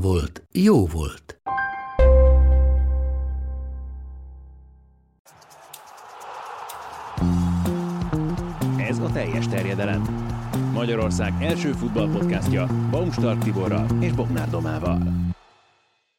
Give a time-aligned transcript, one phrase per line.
[0.00, 1.40] volt, jó volt.
[8.76, 10.02] Ez a teljes terjedelem.
[10.72, 15.02] Magyarország első futballpodcastja Baumstark Tiborral és Bognár Domával.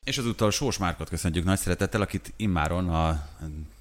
[0.05, 3.27] És azúttal Sós Márkot köszöntjük nagy szeretettel, akit immáron a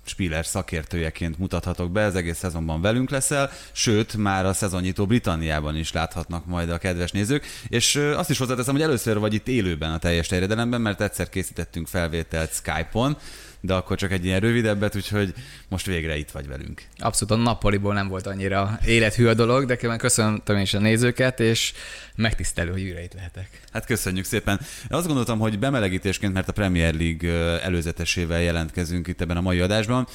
[0.09, 5.93] Spiller szakértőjeként mutathatok be, ez egész szezonban velünk leszel, sőt, már a szezonnyitó Britanniában is
[5.93, 9.99] láthatnak majd a kedves nézők, és azt is hozzáteszem, hogy először vagy itt élőben a
[9.99, 13.17] teljes terjedelemben, mert egyszer készítettünk felvételt Skype-on,
[13.61, 15.35] de akkor csak egy ilyen rövidebbet, úgyhogy
[15.69, 16.83] most végre itt vagy velünk.
[16.99, 21.73] Abszolút a nappaliból nem volt annyira élethű a dolog, de köszöntöm is a nézőket, és
[22.15, 23.61] megtisztelő, hogy újra itt lehetek.
[23.77, 24.61] Hát köszönjük szépen.
[24.89, 30.07] Azt gondoltam, hogy bemelegítésként, mert a Premier League előzetesével jelentkezünk itt ebben a mai adásban.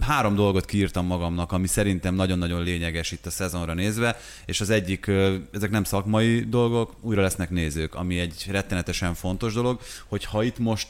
[0.00, 5.10] Három dolgot kiírtam magamnak, ami szerintem nagyon-nagyon lényeges itt a szezonra nézve, és az egyik,
[5.52, 10.58] ezek nem szakmai dolgok, újra lesznek nézők, ami egy rettenetesen fontos dolog, hogy ha itt
[10.58, 10.88] most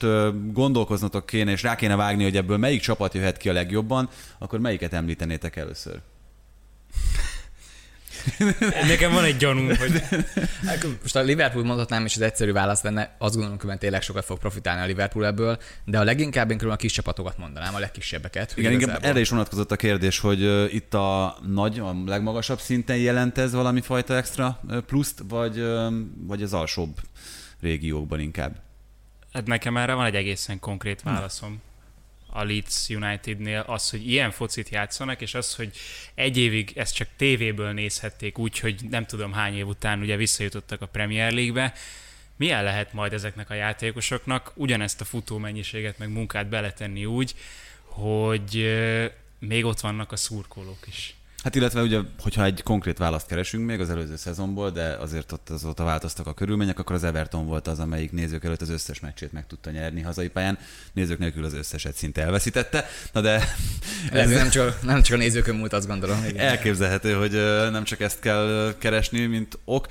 [0.52, 4.58] gondolkoznatok kéne, és rá kéne vágni, hogy ebből melyik csapat jöhet ki a legjobban, akkor
[4.58, 6.00] melyiket említenétek először?
[8.88, 10.02] Nekem van egy gyanúm, hogy...
[11.02, 14.38] Most a Liverpool mondhatnám, és az egyszerű válasz lenne, azt gondolom, hogy tényleg sokat fog
[14.38, 18.52] profitálni a Liverpool ebből, de a leginkább én a kis csapatokat mondanám, a legkisebbeket.
[18.56, 23.38] Igen, igen, erre is vonatkozott a kérdés, hogy itt a nagy, a legmagasabb szinten jelent
[23.38, 25.64] ez valami fajta extra pluszt, vagy,
[26.26, 26.96] vagy az alsóbb
[27.60, 28.56] régiókban inkább?
[29.32, 31.60] Hát nekem erre van egy egészen konkrét válaszom.
[32.32, 35.70] A Leeds Unitednél az, hogy ilyen focit játszanak, és az, hogy
[36.14, 40.82] egy évig ezt csak tévéből nézhették úgy, hogy nem tudom hány év után ugye visszajutottak
[40.82, 41.74] a Premier League-be,
[42.36, 47.34] milyen lehet majd ezeknek a játékosoknak ugyanezt a futó mennyiséget meg munkát beletenni úgy,
[47.82, 48.78] hogy
[49.38, 51.14] még ott vannak a szurkolók is.
[51.42, 55.48] Hát illetve ugye, hogyha egy konkrét választ keresünk még az előző szezonból, de azért ott
[55.48, 59.32] azóta változtak a körülmények, akkor az Everton volt az, amelyik nézők előtt az összes meccsét
[59.32, 60.58] meg tudta nyerni hazai pályán.
[60.92, 62.86] Nézők nélkül az összeset szinte elveszítette.
[63.12, 63.54] Na de...
[64.12, 66.24] Ez nem csak, nem csak a nézőkön múlt, azt gondolom.
[66.28, 66.46] Igen.
[66.46, 67.32] Elképzelhető, hogy
[67.70, 69.86] nem csak ezt kell keresni, mint ok.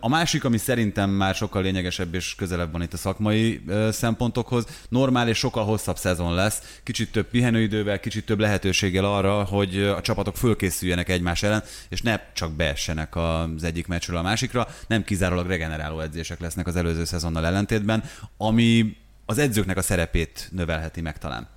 [0.00, 5.28] A másik, ami szerintem már sokkal lényegesebb és közelebb van itt a szakmai szempontokhoz, normál
[5.28, 10.36] és sokkal hosszabb szezon lesz, kicsit több pihenőidővel, kicsit több lehetőséggel arra, hogy a csapatok
[10.58, 16.00] fölkészüljenek egymás ellen, és ne csak beessenek az egyik meccsről a másikra, nem kizárólag regeneráló
[16.00, 18.04] edzések lesznek az előző szezonnal ellentétben,
[18.36, 18.96] ami
[19.26, 21.48] az edzőknek a szerepét növelheti meg talán.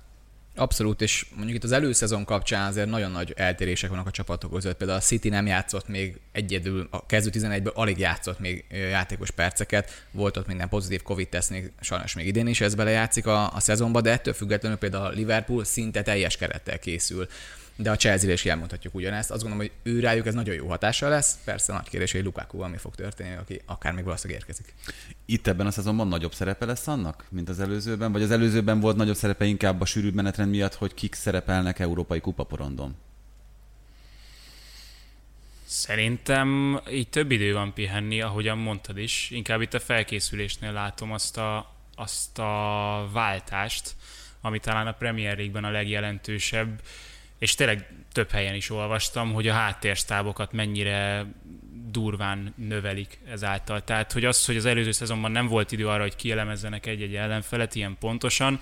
[0.54, 4.76] Abszolút, és mondjuk itt az előszezon kapcsán azért nagyon nagy eltérések vannak a csapatok között.
[4.76, 10.06] Például a City nem játszott még egyedül, a kezdő 11-ből alig játszott még játékos perceket,
[10.10, 14.00] volt ott minden pozitív Covid-teszt, még, sajnos még idén is ez belejátszik a, a szezonba,
[14.00, 17.26] de ettől függetlenül például a Liverpool szinte teljes kerettel készül
[17.76, 19.30] de a chelsea is elmondhatjuk ugyanezt.
[19.30, 21.38] Azt gondolom, hogy ő rájuk ez nagyon jó hatással lesz.
[21.44, 24.74] Persze nagy kérdés, hogy Lukaku mi fog történni, aki akár még valószínűleg érkezik.
[25.24, 28.12] Itt ebben a szezonban nagyobb szerepe lesz annak, mint az előzőben?
[28.12, 32.20] Vagy az előzőben volt nagyobb szerepe inkább a sűrűbb menetrend miatt, hogy kik szerepelnek európai
[32.20, 32.96] kupaporondon?
[35.64, 39.30] Szerintem így több idő van pihenni, ahogyan mondtad is.
[39.30, 43.94] Inkább itt a felkészülésnél látom azt a, azt a váltást,
[44.40, 46.80] ami talán a Premier League-ben a legjelentősebb
[47.42, 51.26] és tényleg több helyen is olvastam, hogy a háttérstábokat mennyire
[51.90, 53.84] durván növelik ezáltal.
[53.84, 57.74] Tehát, hogy az, hogy az előző szezonban nem volt idő arra, hogy kielemezzenek egy-egy ellenfelet
[57.74, 58.60] ilyen pontosan,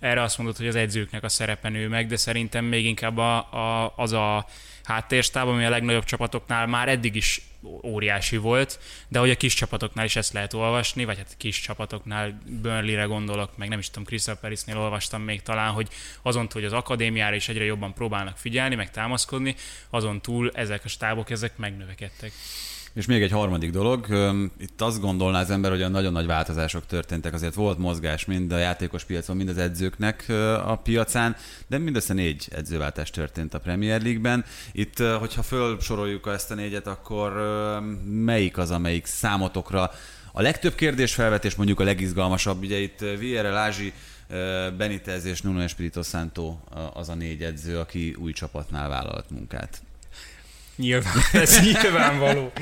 [0.00, 3.36] erre azt mondod, hogy az edzőknek a szerepe nő meg, de szerintem még inkább a,
[3.36, 4.46] a, az a
[4.84, 7.42] háttérstáb, ami a legnagyobb csapatoknál már eddig is
[7.82, 12.38] óriási volt, de hogy a kis csapatoknál is ezt lehet olvasni, vagy hát kis csapatoknál
[12.46, 15.88] Burnley-re gondolok, meg nem is tudom, Crystal Palace-nél olvastam még talán, hogy
[16.22, 19.54] azon túl, hogy az akadémiára is egyre jobban próbálnak figyelni, meg támaszkodni,
[19.90, 22.32] azon túl ezek a stábok, ezek megnövekedtek.
[22.94, 24.06] És még egy harmadik dolog,
[24.58, 28.52] itt azt gondolná az ember, hogy a nagyon nagy változások történtek, azért volt mozgás mind
[28.52, 30.24] a játékos piacon, mind az edzőknek
[30.64, 31.36] a piacán,
[31.66, 34.44] de mindössze négy edzőváltás történt a Premier League-ben.
[34.72, 37.32] Itt, hogyha fölsoroljuk ezt a négyet, akkor
[38.04, 39.90] melyik az, amelyik számotokra
[40.32, 43.92] a legtöbb kérdés felvetés, mondjuk a legizgalmasabb, ugye itt Vieira, Lázsi,
[44.76, 46.56] Benitez és Nuno Espirito Santo
[46.92, 49.82] az a négy edző, aki új csapatnál vállalt munkát.
[50.76, 52.52] Nyilván, ez nyilvánvaló.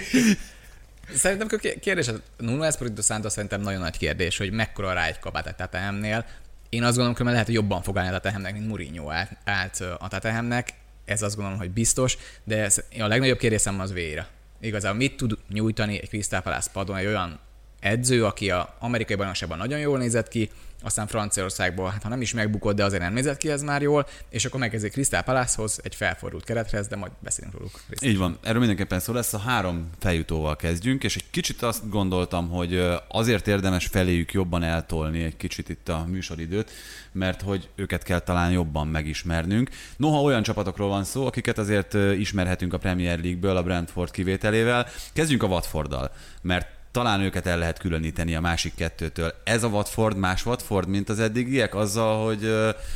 [1.14, 5.18] Szerintem a kérdés, a Nuno Espirito Santo szerintem nagyon nagy kérdés, hogy mekkora rá egy
[5.18, 6.24] kabát a Tatehemnél.
[6.68, 9.10] Én azt gondolom, hogy lehet, hogy jobban fog állni a Tatehemnek, mint Mourinho
[9.44, 10.68] állt, a Tatehemnek.
[11.04, 14.26] Ez azt gondolom, hogy biztos, de ez, a legnagyobb kérdésem az Véra.
[14.60, 17.38] Igazából mit tud nyújtani egy Crystal Palace padon, egy olyan
[17.80, 20.50] edző, aki a amerikai bajnokságban nagyon jól nézett ki,
[20.82, 24.06] aztán Franciaországból, hát ha nem is megbukott, de azért nem nézett ki ez már jól,
[24.28, 27.80] és akkor megkezdik Crystal Palace-hoz, egy felfordult kerethez, de majd beszélünk róluk.
[28.00, 29.32] Így van, erről mindenképpen szó lesz.
[29.32, 35.22] A három feljutóval kezdjünk, és egy kicsit azt gondoltam, hogy azért érdemes feléjük jobban eltolni
[35.22, 36.70] egy kicsit itt a műsoridőt,
[37.12, 39.70] mert hogy őket kell talán jobban megismernünk.
[39.96, 44.86] Noha olyan csapatokról van szó, akiket azért ismerhetünk a Premier League-ből, a Brentford kivételével.
[45.12, 46.10] Kezdjünk a Watforddal,
[46.42, 49.34] mert talán őket el lehet különíteni a másik kettőtől.
[49.44, 52.54] Ez a Watford más Watford, mint az eddigiek, azzal, hogy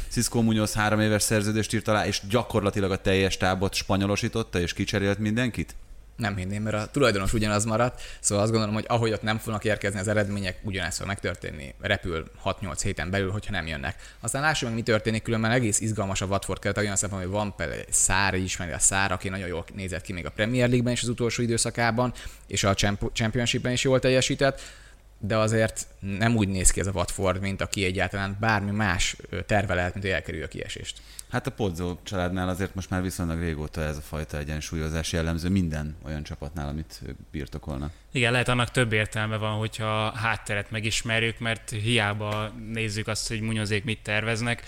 [0.09, 5.19] Cisco Munoz három éves szerződést írt alá, és gyakorlatilag a teljes tábot spanyolosította, és kicserélt
[5.19, 5.75] mindenkit?
[6.17, 9.65] Nem hinném, mert a tulajdonos ugyanaz maradt, szóval azt gondolom, hogy ahogy ott nem fognak
[9.65, 14.15] érkezni az eredmények, ugyanezt fog megtörténni, repül 6-8 héten belül, hogyha nem jönnek.
[14.21, 17.55] Aztán lássuk meg, mi történik, különben egész izgalmas a Watford keret, olyan szemben, hogy van
[17.57, 20.93] például egy Szár, ismeri a Szár, aki nagyon jól nézett ki még a Premier League-ben
[20.93, 22.13] is az utolsó időszakában,
[22.47, 22.75] és a
[23.13, 24.61] Championship-ben is jól teljesített
[25.19, 29.17] de azért nem úgy néz ki ez a Watford, mint aki egyáltalán bármi más
[29.47, 31.01] terve lehet, mint hogy elkerülje a kiesést.
[31.31, 35.97] Hát a Podzó családnál azért most már viszonylag régóta ez a fajta egyensúlyozás jellemző minden
[36.05, 37.93] olyan csapatnál, amit birtokolnak.
[38.13, 43.41] Igen, lehet annak több értelme van, hogyha a hátteret megismerjük, mert hiába nézzük azt, hogy
[43.41, 44.63] munyozék mit terveznek,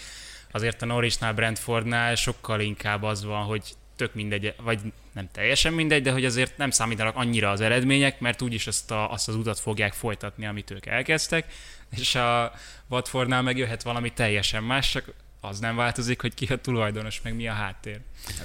[0.50, 4.80] azért a Norrisnál, Brentfordnál sokkal inkább az van, hogy tök mindegy, vagy
[5.12, 9.12] nem teljesen mindegy, de hogy azért nem számítanak annyira az eredmények, mert úgyis azt, a,
[9.12, 11.52] azt az utat fogják folytatni, amit ők elkezdtek,
[11.96, 12.52] és a
[12.88, 17.48] Watfordnál megjöhet valami teljesen más, csak az nem változik, hogy ki a tulajdonos, meg mi
[17.48, 18.00] a háttér.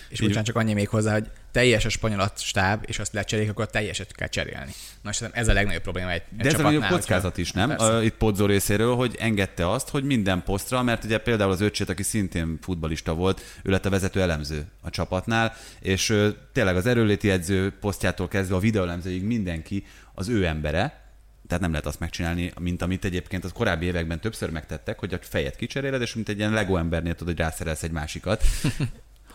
[0.09, 3.69] És bocsánat, csak annyi még hozzá, hogy teljes a spanyol stáb, és azt lecserélik, akkor
[3.69, 4.71] teljeset kell cserélni.
[5.01, 7.69] Na, és ez a legnagyobb probléma egy, De ez a legnagyobb kockázat is, nem?
[7.69, 8.03] Persze.
[8.03, 12.03] Itt Podzó részéről, hogy engedte azt, hogy minden posztra, mert ugye például az öcsét, aki
[12.03, 17.73] szintén futbalista volt, ő lett a vezető elemző a csapatnál, és tényleg az erőléti edző
[17.79, 21.02] posztjától kezdve a videóelemzőig mindenki az ő embere,
[21.47, 25.17] tehát nem lehet azt megcsinálni, mint amit egyébként az korábbi években többször megtettek, hogy a
[25.21, 28.43] fejet kicseréled, és mint egy ilyen Lego embernél tudod, hogy rászerelsz egy másikat.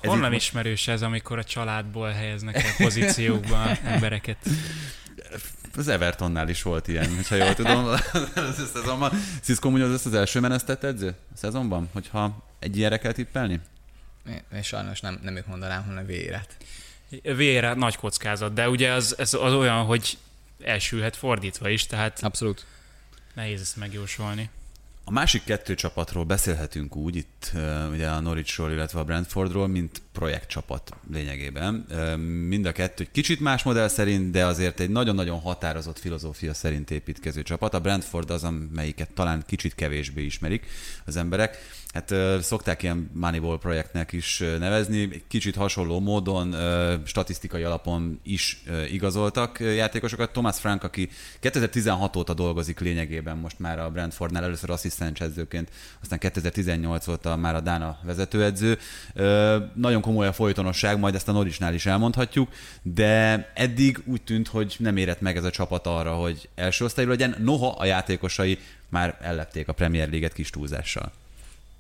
[0.00, 0.38] Ez Honnan itt...
[0.38, 4.36] ismerős ez, amikor a családból helyeznek el pozíciókba embereket?
[5.76, 7.84] Az Evertonnál is volt ilyen, hogyha jól tudom.
[8.34, 9.10] az szezonban.
[9.42, 13.60] Cisco Munoz az első menesztett edző a szezonban, hogyha egy ilyenre kell tippelni?
[14.54, 16.56] Én sajnos nem, nem ők mondanám, hanem véret.
[17.22, 20.18] Véret nagy kockázat, de ugye az, ez az olyan, hogy
[20.62, 22.66] elsülhet fordítva is, tehát Abszolút.
[23.34, 24.50] nehéz ezt megjósolni.
[25.04, 27.52] A másik kettő csapatról beszélhetünk úgy, itt
[27.90, 31.74] ugye a Norwichról, illetve a Brentfordról, mint projektcsapat lényegében.
[32.48, 36.90] Mind a kettő egy kicsit más modell szerint, de azért egy nagyon-nagyon határozott filozófia szerint
[36.90, 37.74] építkező csapat.
[37.74, 40.66] A Brentford az, amelyiket talán kicsit kevésbé ismerik
[41.04, 41.56] az emberek
[41.92, 46.54] hát szokták ilyen Moneyball projektnek is nevezni, kicsit hasonló módon,
[47.04, 50.32] statisztikai alapon is igazoltak játékosokat.
[50.32, 55.70] Thomas Frank, aki 2016 óta dolgozik lényegében most már a Brentfordnál, először asszisztensedzőként,
[56.02, 58.78] aztán 2018 óta már a Dána vezetőedző.
[59.74, 62.48] Nagyon komoly a folytonosság, majd ezt a Norisnál is elmondhatjuk,
[62.82, 67.08] de eddig úgy tűnt, hogy nem érett meg ez a csapat arra, hogy első osztályú
[67.08, 71.12] legyen, noha a játékosai már ellepték a Premier League-et kis túlzással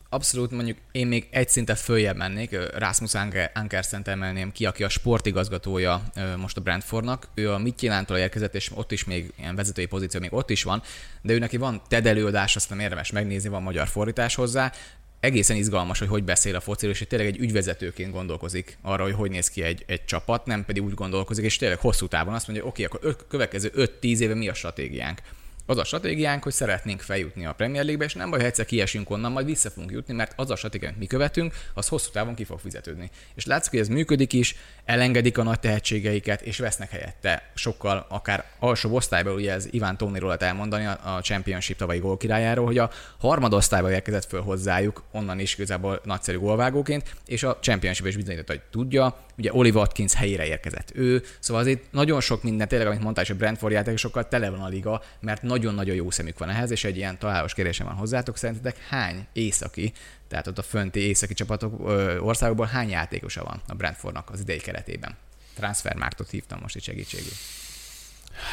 [0.08, 3.12] abszolút mondjuk én még egy szintet följebb mennék, Rasmus
[3.54, 6.02] Ankerszent emelném ki, aki a sportigazgatója
[6.36, 7.28] most a Brentfordnak.
[7.34, 10.82] Ő a Mitjelántól érkezett, és ott is még ilyen vezetői pozíció, még ott is van,
[11.22, 14.72] de ő neki van TED előadás, azt nem érdemes megnézni, van magyar fordítás hozzá.
[15.20, 19.30] Egészen izgalmas, hogy hogy beszél a fociról, és tényleg egy ügyvezetőként gondolkozik arra, hogy hogy
[19.30, 22.64] néz ki egy, egy csapat, nem pedig úgy gondolkozik, és tényleg hosszú távon azt mondja,
[22.64, 25.20] hogy oké, okay, akkor következő 5-10 éve mi a stratégiánk
[25.68, 29.10] az a stratégiánk, hogy szeretnénk feljutni a Premier League-be, és nem baj, ha egyszer kiesünk
[29.10, 32.44] onnan, majd vissza fogunk jutni, mert az a stratégia, mi követünk, az hosszú távon ki
[32.44, 33.10] fog fizetődni.
[33.34, 38.44] És látszik, hogy ez működik is, elengedik a nagy tehetségeiket, és vesznek helyette sokkal, akár
[38.58, 43.90] alsó osztályban, ugye ez Iván Tóniról lehet elmondani, a Championship tavalyi gólkirályáról, hogy a harmadosztályba
[43.90, 49.16] érkezett föl hozzájuk, onnan is igazából nagyszerű gólvágóként, és a Championship is bizonyította, hogy tudja,
[49.38, 53.30] ugye Oliver Watkins helyére érkezett ő, szóval azért nagyon sok minden, tényleg, amit mondtál, és
[53.30, 56.96] a Brentford játékosokkal tele van a liga, mert nagyon-nagyon jó szemük van ehhez, és egy
[56.96, 59.92] ilyen találós kérdésem van hozzátok, szerintetek hány északi,
[60.28, 61.80] tehát ott a fönti északi csapatok
[62.20, 65.16] országokból hány játékosa van a Brentfordnak az idei keretében?
[65.54, 67.32] Transfermarktot hívtam most itt segítségül.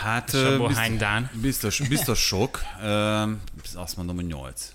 [0.01, 2.59] Hát biztos, biztos, biztos sok.
[3.73, 4.71] Azt mondom, hogy nyolc.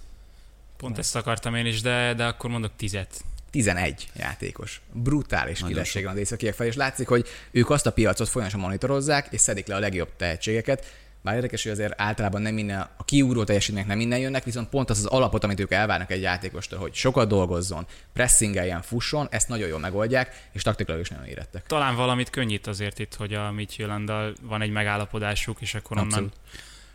[0.77, 3.25] Pont ezt akartam én is, de, de akkor mondok tizet.
[3.51, 4.81] 11 játékos.
[4.93, 9.27] Brutális kilesség van az északiek felé, és látszik, hogy ők azt a piacot folyamatosan monitorozzák,
[9.31, 11.00] és szedik le a legjobb tehetségeket.
[11.23, 14.91] Bár érdekes, hogy azért általában nem minden, a kiugró teljesítmények nem minden jönnek, viszont pont
[14.91, 19.69] az az alapot, amit ők elvárnak egy játékostól, hogy sokat dolgozzon, pressingeljen, fusson, ezt nagyon
[19.69, 21.67] jól megoldják, és taktikailag is nagyon érettek.
[21.67, 26.33] Talán valamit könnyít azért itt, hogy a Midtjyllanddal van egy megállapodásuk, és akkor onnan, Abszolút.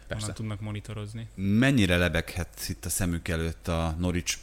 [0.08, 0.24] Persze.
[0.24, 1.28] onnan tudnak monitorozni.
[1.36, 4.38] Mennyire lebeghet itt a szemük előtt a Norwich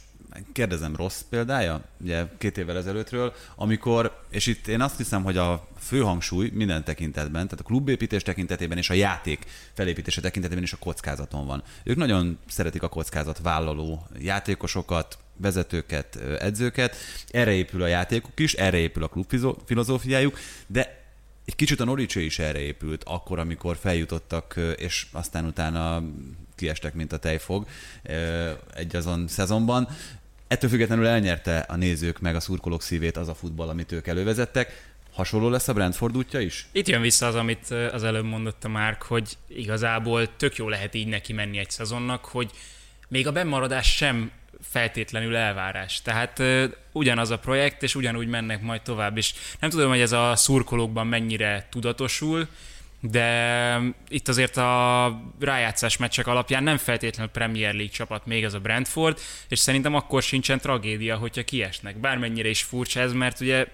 [0.51, 5.67] kérdezem rossz példája, ugye két évvel ezelőttről, amikor, és itt én azt hiszem, hogy a
[5.79, 10.77] fő hangsúly minden tekintetben, tehát a klubépítés tekintetében és a játék felépítése tekintetében is a
[10.77, 11.63] kockázaton van.
[11.83, 16.95] Ők nagyon szeretik a kockázat vállaló játékosokat, vezetőket, edzőket,
[17.31, 19.33] erre épül a játékuk is, erre épül a klub
[19.65, 20.37] filozófiájuk,
[20.67, 21.01] de
[21.45, 26.03] egy kicsit a Norwich is erre épült, akkor, amikor feljutottak, és aztán utána
[26.55, 27.67] kiestek, mint a tejfog
[28.73, 29.87] egy azon szezonban.
[30.53, 34.93] Ettől függetlenül elnyerte a nézők meg a szurkolók szívét az a futball, amit ők elővezettek.
[35.13, 36.67] Hasonló lesz a Brentford útja is?
[36.71, 40.93] Itt jön vissza az, amit az előbb mondott a Márk, hogy igazából tök jó lehet
[40.93, 42.51] így neki menni egy szezonnak, hogy
[43.07, 44.31] még a bemaradás sem
[44.61, 46.01] feltétlenül elvárás.
[46.01, 49.33] Tehát uh, ugyanaz a projekt, és ugyanúgy mennek majd tovább is.
[49.59, 52.47] Nem tudom, hogy ez a szurkolókban mennyire tudatosul,
[53.11, 58.59] de itt azért a rájátszás meccsek alapján nem feltétlenül Premier League csapat még ez a
[58.59, 61.97] Brentford, és szerintem akkor sincsen tragédia, hogyha kiesnek.
[61.97, 63.67] Bármennyire is furcsa ez, mert ugye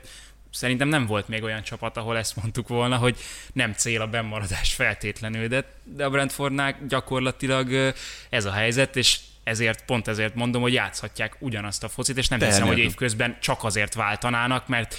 [0.52, 3.18] szerintem nem volt még olyan csapat, ahol ezt mondtuk volna, hogy
[3.54, 7.94] nem cél a bemaradás feltétlenül, de, de a Brentfordnál gyakorlatilag
[8.30, 12.40] ez a helyzet, és ezért, pont ezért mondom, hogy játszhatják ugyanazt a focit, és nem
[12.40, 14.96] hiszem, hogy évközben csak azért váltanának, mert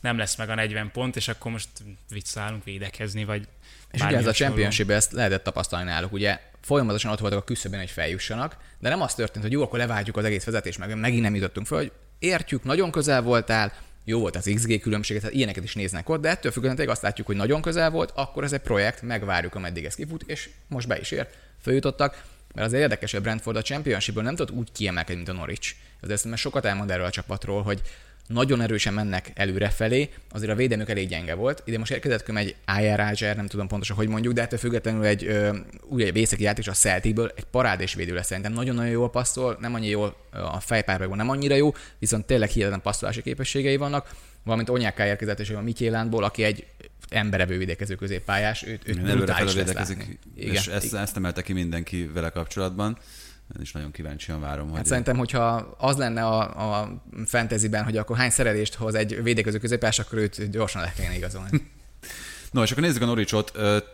[0.00, 1.68] nem lesz meg a 40 pont, és akkor most
[2.10, 3.48] visszaállunk védekezni, vagy
[3.92, 6.40] És ugye ez a championship ezt lehetett tapasztalni náluk, ugye?
[6.60, 10.16] Folyamatosan ott voltak a küszöbön, hogy feljussanak, de nem az történt, hogy jó, akkor leváltjuk
[10.16, 13.72] az egész vezetést, meg megint nem jutottunk fel, hogy értjük, nagyon közel voltál,
[14.04, 17.26] jó volt az XG különbséget, tehát ilyeneket is néznek ott, de ettől függetlenül azt látjuk,
[17.26, 20.98] hogy nagyon közel volt, akkor ez egy projekt, megvárjuk, ameddig ez kifut, és most be
[20.98, 22.22] is ért, följutottak,
[22.54, 25.74] mert az érdekes, hogy a Brentford a Championshipből nem tudott úgy kiemelkedni, mint a Norwich.
[26.02, 27.80] Azért mert sokat elmond erről a csapatról, hogy
[28.26, 31.62] nagyon erősen mennek előre felé, azért a védelmük elég gyenge volt.
[31.64, 32.56] Ide most érkezett köm egy
[32.96, 36.68] Roger, nem tudom pontosan, hogy mondjuk, de ettől függetlenül egy ö, úgy egy északi játék
[36.68, 38.52] a Celticből egy parádés védő lesz szerintem.
[38.52, 43.22] Nagyon-nagyon jól passzol, nem annyi jól a fejpárbakban nem annyira jó, viszont tényleg hihetetlen passzolási
[43.22, 44.10] képességei vannak.
[44.44, 46.66] Valamint Onyáká érkezett és a Mityélánból, aki egy
[47.08, 50.54] emberevő védekező középpályás, őt, őt brutális védekezik, Igen.
[50.54, 52.98] és ezt, ezt emelte ki mindenki vele kapcsolatban.
[53.54, 54.66] Én is nagyon kíváncsian várom.
[54.66, 59.22] Hát hogy szerintem, hogyha az lenne a, a fantasyben, hogy akkor hány szerelést hoz egy
[59.22, 61.50] védekező középpályás, akkor őt gyorsan le kéne igazolni.
[62.50, 63.52] No, és akkor nézzük a Noricsot,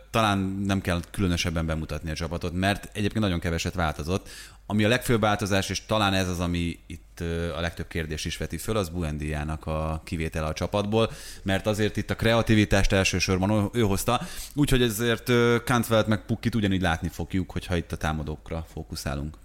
[0.09, 4.29] talán nem kell különösebben bemutatni a csapatot, mert egyébként nagyon keveset változott.
[4.65, 7.19] Ami a legfőbb változás, és talán ez az, ami itt
[7.55, 12.09] a legtöbb kérdés is veti föl, az Buendiának a kivétele a csapatból, mert azért itt
[12.09, 14.21] a kreativitást elsősorban ő hozta,
[14.53, 15.31] úgyhogy ezért
[15.63, 19.35] Kantvelt meg Pukkit ugyanígy látni fogjuk, hogyha itt a támadókra fókuszálunk.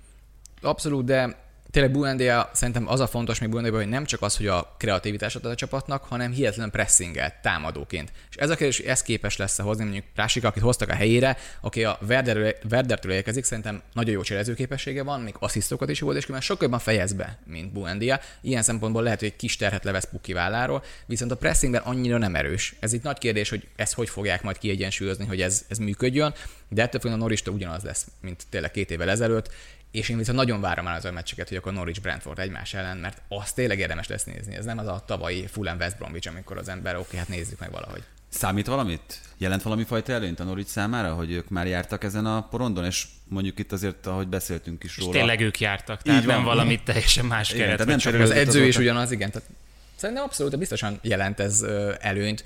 [0.60, 4.46] Abszolút, de tényleg Buendia, szerintem az a fontos még Buendia, hogy nem csak az, hogy
[4.46, 8.12] a kreativitásot ad a csapatnak, hanem hihetetlen pressingel támadóként.
[8.30, 11.84] És ez a kérdés, ez képes lesz hozni, mondjuk Prásik, akit hoztak a helyére, aki
[11.84, 16.24] a Werder, Werdertől érkezik, szerintem nagyon jó cselező képessége van, még asszisztokat is volt, és
[16.24, 18.20] különben sokkal jobban fejez be, mint Buendia.
[18.40, 22.34] Ilyen szempontból lehet, hogy egy kis terhet levesz Puki válláról, viszont a pressingben annyira nem
[22.34, 22.74] erős.
[22.80, 26.34] Ez itt nagy kérdés, hogy ezt hogy fogják majd kiegyensúlyozni, hogy ez, ez működjön,
[26.68, 29.50] de ettől függően a Norista ugyanaz lesz, mint tényleg két évvel ezelőtt
[29.90, 32.96] és én viszont nagyon várom már az a meccseket, hogy akkor Norwich Brentford egymás ellen,
[32.96, 34.54] mert az tényleg érdemes lesz nézni.
[34.54, 37.58] Ez nem az a tavalyi Fulham West Bromwich, amikor az ember, oké, okay, hát nézzük
[37.58, 38.02] meg valahogy.
[38.28, 39.20] Számít valamit?
[39.38, 43.06] Jelent valami fajta előnyt a Norwich számára, hogy ők már jártak ezen a porondon, és
[43.24, 45.12] mondjuk itt azért, ahogy beszéltünk is és róla.
[45.12, 46.36] tényleg ők jártak, tehát Így van.
[46.36, 47.86] nem valamit teljesen más igen, keret.
[47.86, 49.30] Tehát nem az edző is ugyanaz, igen.
[49.30, 49.48] Tehát
[49.96, 51.62] szerintem abszolút biztosan jelent ez
[52.00, 52.44] előnyt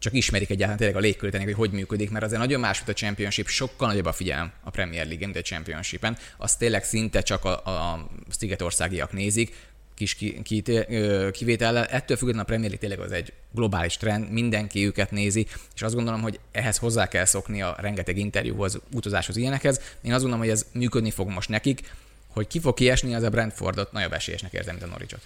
[0.00, 2.92] csak ismerik egyáltalán tényleg a légkört hogy hogy működik, mert azért nagyon más, mint a
[2.92, 6.16] Championship, sokkal nagyobb a figyelem a Premier League, mint a Championship-en.
[6.36, 9.54] Az tényleg szinte csak a, a szigetországiak nézik,
[9.94, 10.16] kis
[11.32, 11.84] kivétellel.
[11.84, 15.94] Ettől függetlenül a Premier League tényleg az egy globális trend, mindenki őket nézi, és azt
[15.94, 19.80] gondolom, hogy ehhez hozzá kell szokni a rengeteg interjúhoz, utazáshoz, ilyenekhez.
[20.02, 21.92] Én azt gondolom, hogy ez működni fog most nekik,
[22.28, 25.20] hogy ki fog kiesni, az a Brentfordot nagyobb esélyesnek érzem, mint a Norwichot.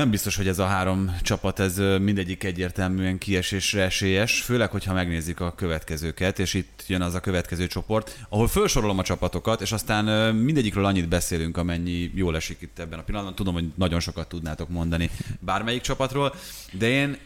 [0.00, 5.40] Nem biztos, hogy ez a három csapat, ez mindegyik egyértelműen kiesésre esélyes, főleg, hogyha megnézik
[5.40, 10.34] a következőket, és itt jön az a következő csoport, ahol felsorolom a csapatokat, és aztán
[10.34, 13.34] mindegyikről annyit beszélünk, amennyi jól esik itt ebben a pillanatban.
[13.34, 16.34] Tudom, hogy nagyon sokat tudnátok mondani bármelyik csapatról,
[16.72, 17.18] de én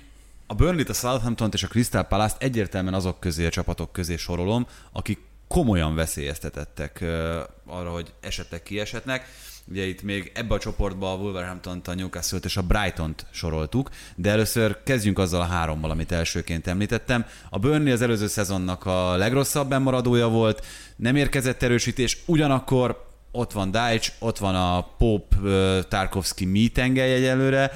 [0.46, 4.66] a Burnley-t, a southampton és a Crystal Palace-t egyértelműen azok közé a csapatok közé sorolom,
[4.92, 7.04] akik komolyan veszélyeztetettek
[7.66, 9.26] arra, hogy esetleg kiesetnek
[9.68, 14.30] Ugye itt még ebbe a csoportba a Wolverhampton-t, a newcastle és a Brighton-t soroltuk, de
[14.30, 17.26] először kezdjünk azzal a hárommal, amit elsőként említettem.
[17.50, 20.66] A Burnley az előző szezonnak a legrosszabb bemaradója volt,
[20.96, 27.70] nem érkezett erősítés, ugyanakkor ott van Dajcs, ott van a Pope Tarkovsky meetengely egyelőre,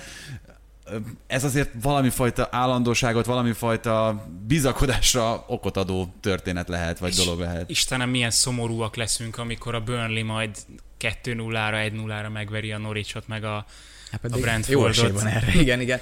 [1.26, 7.71] ez azért valami fajta állandóságot, valami fajta bizakodásra okot adó történet lehet, vagy dolog lehet.
[7.71, 10.57] Istenem, milyen szomorúak leszünk, amikor a Burnley majd
[11.00, 13.67] 2-0-ra, 1-0-ra megveri a Norwichot, meg a,
[14.11, 15.11] Hát a jó Brentfordot.
[15.11, 16.00] van erre, igen, igen.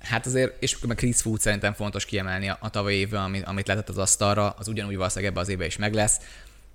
[0.00, 3.66] Hát azért, és meg Chris Food szerintem fontos kiemelni a, a tavalyi évben, amit, amit
[3.66, 6.16] letett az asztalra, az ugyanúgy valószínűleg ebbe az évben is meg lesz.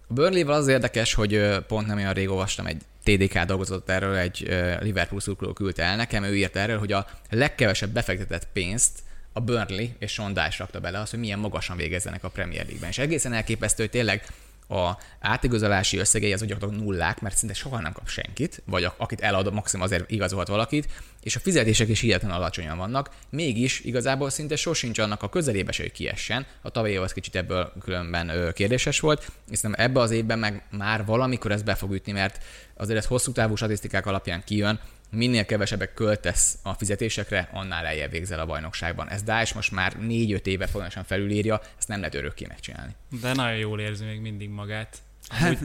[0.07, 4.47] A Burnley-val az érdekes, hogy pont nem olyan rég olvastam, egy TDK dolgozott erről, egy
[4.79, 8.99] Liverpool szurkoló küldte el nekem, ő írt erről, hogy a legkevesebb befektetett pénzt
[9.33, 12.89] a Burnley és Dyche rakta bele az, hogy milyen magasan végezzenek a Premier League-ben.
[12.89, 14.25] És egészen elképesztő, hogy tényleg
[14.67, 19.53] a átigazolási összegei az gyakorlatilag nullák, mert szinte soha nem kap senkit, vagy akit elad,
[19.53, 20.87] maximum azért igazolhat valakit,
[21.23, 25.81] és a fizetések is hihetetlenül alacsonyan vannak, mégis igazából szinte sosincs annak a közelébe se,
[25.81, 26.45] hogy kiessen.
[26.61, 31.51] A tavalyi az kicsit ebből különben kérdéses volt, hiszen ebbe az évben meg már valamikor
[31.51, 32.43] ez be fog ütni, mert
[32.77, 34.79] azért ez hosszú távú statisztikák alapján kijön,
[35.13, 39.09] minél kevesebbet költesz a fizetésekre, annál lejjebb végzel a bajnokságban.
[39.09, 42.95] Ez Daesh most már 4-5 éve folyamatosan felülírja, ezt nem lehet örökké megcsinálni.
[43.21, 44.97] De nagyon jól érzi még mindig magát.
[45.29, 45.57] Hát,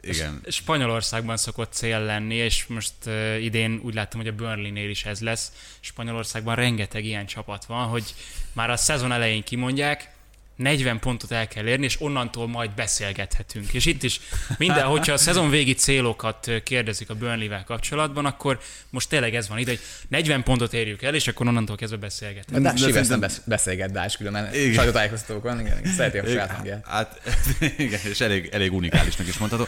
[0.00, 0.40] igen.
[0.48, 5.20] Spanyolországban szokott cél lenni, és most uh, idén úgy láttam, hogy a Burnley-nél is ez
[5.20, 5.52] lesz.
[5.80, 8.14] Spanyolországban rengeteg ilyen csapat van, hogy
[8.52, 10.18] már a szezon elején kimondják,
[10.60, 13.72] 40 pontot el kell érni, és onnantól majd beszélgethetünk.
[13.72, 14.20] És itt is
[14.58, 18.58] minden, hogyha a szezon végi célokat kérdezik a Burnley-vel kapcsolatban, akkor
[18.90, 22.62] most tényleg ez van ide, hogy 40 pontot érjük el, és akkor onnantól kezdve beszélgetünk.
[22.62, 24.72] De, de szerintem- szívesen besz- beszélget Daesh különben Igen.
[24.72, 26.86] sajtótájékoztatókon, igen, igen, szereti a saját hangját.
[26.86, 27.20] Hát,
[27.78, 29.66] igen, és elég, elég unikálisnak is mondható.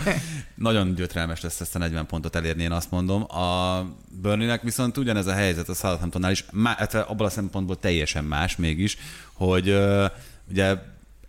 [0.55, 3.23] Nagyon gyötrelmes lesz ezt a 40 pontot elérni, én azt mondom.
[3.37, 3.83] A
[4.21, 8.57] Burnleynek viszont ugyanez a helyzet a Southamptonnál is, má, hát abban a szempontból teljesen más
[8.57, 8.97] mégis,
[9.33, 9.77] hogy
[10.53, 10.77] ugye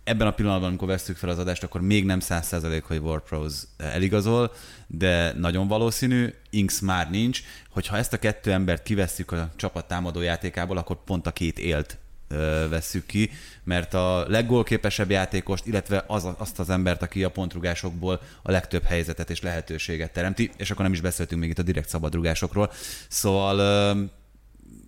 [0.04, 4.52] ebben a pillanatban, amikor vesztük fel az adást, akkor még nem 100% hogy Ward-Prowse eligazol,
[4.86, 10.20] de nagyon valószínű, Inks már nincs, hogyha ezt a kettő embert kivesszük a csapat támadó
[10.20, 13.30] játékából, akkor pont a két élt ö, vesszük ki,
[13.64, 19.30] mert a leggólképesebb játékost, illetve az, azt az embert, aki a pontrugásokból a legtöbb helyzetet
[19.30, 22.72] és lehetőséget teremti, és akkor nem is beszéltünk még itt a direkt szabadrugásokról.
[23.08, 24.02] Szóval ö,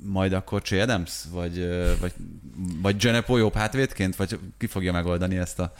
[0.06, 1.68] majd akkor Che Adams, vagy,
[2.00, 2.12] vagy,
[2.82, 5.72] vagy Genepo jobb hátvédként, vagy ki fogja megoldani ezt a,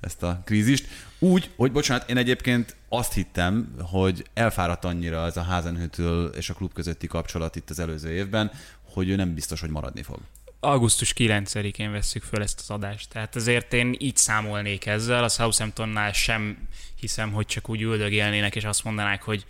[0.00, 0.86] ezt a krízist.
[1.18, 6.54] Úgy, hogy bocsánat, én egyébként azt hittem, hogy elfáradt annyira ez a Hazenhüttl és a
[6.54, 8.50] klub közötti kapcsolat itt az előző évben,
[8.82, 10.18] hogy ő nem biztos, hogy maradni fog.
[10.60, 13.08] augusztus 9-én vesszük föl ezt az adást.
[13.08, 15.24] Tehát azért én így számolnék ezzel.
[15.24, 19.46] A Southamptonnál sem hiszem, hogy csak úgy üldögélnének, és azt mondanák, hogy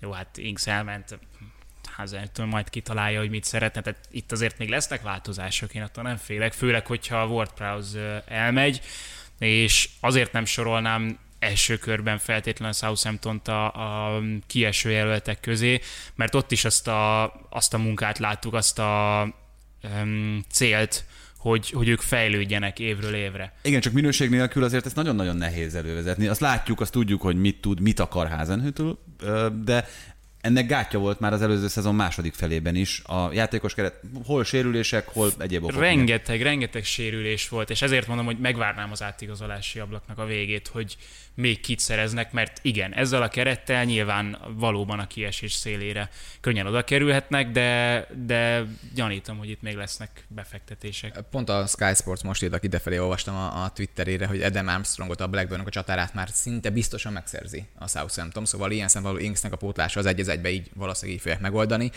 [0.00, 1.18] jó, hát Inks elment,
[1.96, 3.80] Hazeltől majd kitalálja, hogy mit szeretne.
[3.80, 7.46] Tehát itt azért még lesznek változások, én attól nem félek, főleg, hogyha a
[7.94, 8.80] ö, elmegy,
[9.38, 15.80] és azért nem sorolnám első körben feltétlenül a Southampton-t a, a kieső jelöltek közé,
[16.14, 19.26] mert ott is azt a, azt a munkát láttuk, azt a
[19.82, 21.04] um, célt,
[21.38, 23.52] hogy, hogy ők fejlődjenek évről évre.
[23.62, 26.26] Igen, csak minőség nélkül azért ezt nagyon-nagyon nehéz elővezetni.
[26.26, 29.88] Azt látjuk, azt tudjuk, hogy mit tud, mit akar Hazenhüttl, ö, de
[30.44, 33.02] ennek gátja volt már az előző szezon második felében is.
[33.04, 35.80] A játékos keret hol sérülések, hol egyéb okok.
[35.80, 40.96] Rengeteg, rengeteg sérülés volt, és ezért mondom, hogy megvárnám az átigazolási ablaknak a végét, hogy
[41.34, 46.84] még kit szereznek, mert igen, ezzel a kerettel nyilván valóban a kiesés szélére könnyen oda
[46.84, 51.20] kerülhetnek, de, de gyanítom, hogy itt még lesznek befektetések.
[51.30, 55.28] Pont a Sky Sports most írtak idefelé, olvastam a, a Twitterére, hogy Adam Armstrongot, a
[55.28, 60.00] Blackburnnak a csatárát már szinte biztosan megszerzi a Southampton, szóval ilyen szempontból Inksnek a pótlása
[60.00, 61.90] az egy az egybe így valószínűleg így fogják megoldani.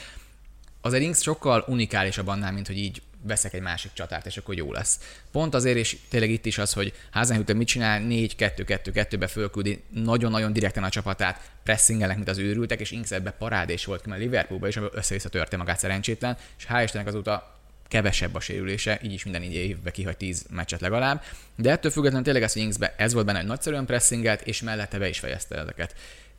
[0.81, 4.71] Azért Inks sokkal unikálisabb annál, mint hogy így veszek egy másik csatárt, és akkor jó
[4.71, 4.99] lesz.
[5.31, 10.83] Pont azért, és tényleg itt is az, hogy Hazenhüttl mit csinál, 4-2-2-2-be fölküldi nagyon-nagyon direkten
[10.83, 14.79] a csapatát, pressingelnek, mint az őrültek, és Inks ebbe parádés volt ki, mert Liverpoolba is
[14.91, 19.53] össze-vissza törte magát szerencsétlen, és hál' Istennek azóta kevesebb a sérülése, így is minden így
[19.53, 21.23] évben kihagy 10 meccset legalább.
[21.55, 24.97] De ettől függetlenül tényleg ez, hogy Inksbe ez volt benne, hogy nagyszerűen pressingelt, és mellette
[24.97, 25.95] be is fejezte ezeket.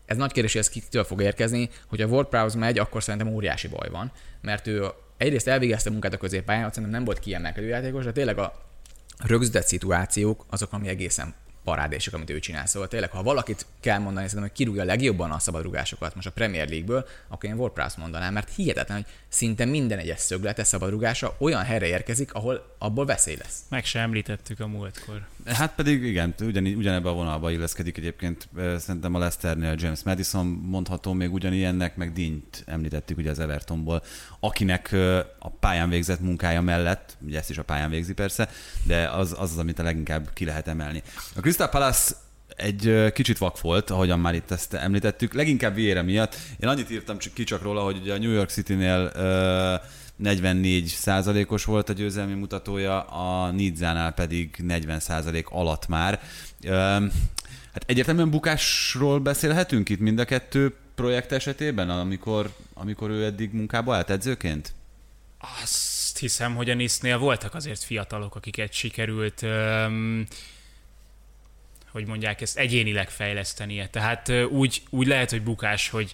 [0.08, 3.28] Ez nagy kérdés, hogy ez kitől fog érkezni, hogy a Ward Prowse megy, akkor szerintem
[3.28, 7.66] óriási baj van, mert ő egyrészt elvégezte a munkát a középpályán, szerintem nem volt kiemelkedő
[7.66, 8.52] játékos, de tényleg a
[9.18, 12.66] rögzített szituációk azok, ami egészen parádésok, amit ő csinál.
[12.66, 16.68] Szóval tényleg, ha valakit kell mondani, szerintem, hogy kirúgja legjobban a szabadrugásokat most a Premier
[16.68, 21.86] League-ből, akkor én Warprász mondanám, mert hihetetlen, hogy szinte minden egyes szöglete szabadrugása olyan helyre
[21.86, 23.60] érkezik, ahol abból veszély lesz.
[23.68, 25.26] Meg sem említettük a múltkor.
[25.46, 28.48] Hát pedig igen, ugyan, ugyanebben a vonalba illeszkedik egyébként.
[28.78, 34.02] Szerintem a Leicesternél James Madison mondható még ugyanilyennek, meg Dint említettük ugye az Evertonból,
[34.40, 34.92] akinek
[35.38, 38.48] a pályán végzett munkája mellett, ugye ezt is a pályán végzi persze,
[38.82, 41.02] de az az, az amit a leginkább ki lehet emelni.
[41.36, 42.14] A Crystal Palace
[42.58, 46.36] egy kicsit vak volt, ahogyan már itt ezt említettük, leginkább Vieira miatt.
[46.60, 49.74] Én annyit írtam ki csak róla, hogy ugye a New York City-nél ö,
[50.16, 56.20] 44 százalékos volt a győzelmi mutatója, a Nidzánál pedig 40 százalék alatt már.
[57.72, 63.94] Hát egyértelműen bukásról beszélhetünk itt mind a kettő projekt esetében, amikor, amikor ő eddig munkába
[63.94, 64.72] állt edzőként?
[65.62, 70.26] Azt hiszem, hogy a Nisznél voltak azért fiatalok, akiket sikerült, öm,
[71.90, 73.88] hogy mondják ezt, egyénileg fejlesztenie.
[73.88, 76.12] Tehát úgy, úgy lehet, hogy bukás, hogy,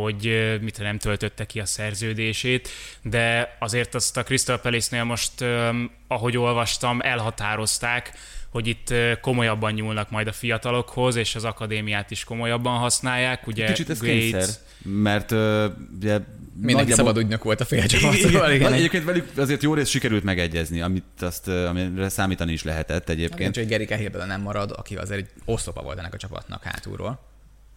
[0.00, 2.68] hogy mit nem töltötte ki a szerződését,
[3.02, 5.44] de azért azt a Crystal Palace-nél most,
[6.08, 8.12] ahogy olvastam, elhatározták,
[8.50, 13.46] hogy itt komolyabban nyúlnak majd a fiatalokhoz, és az akadémiát is komolyabban használják.
[13.46, 14.48] Ugye Kicsit ez kényszer,
[14.82, 16.18] mert ö, ugye
[16.56, 17.84] Mindenki nagyjából- szabad ügynök volt a fél
[18.54, 23.54] Igen, Egyébként velük azért jó rész sikerült megegyezni, amit azt, amire számítani is lehetett egyébként.
[23.54, 27.32] csak hogy Geri Cahill nem marad, aki azért egy oszlopa volt ennek a csapatnak hátulról.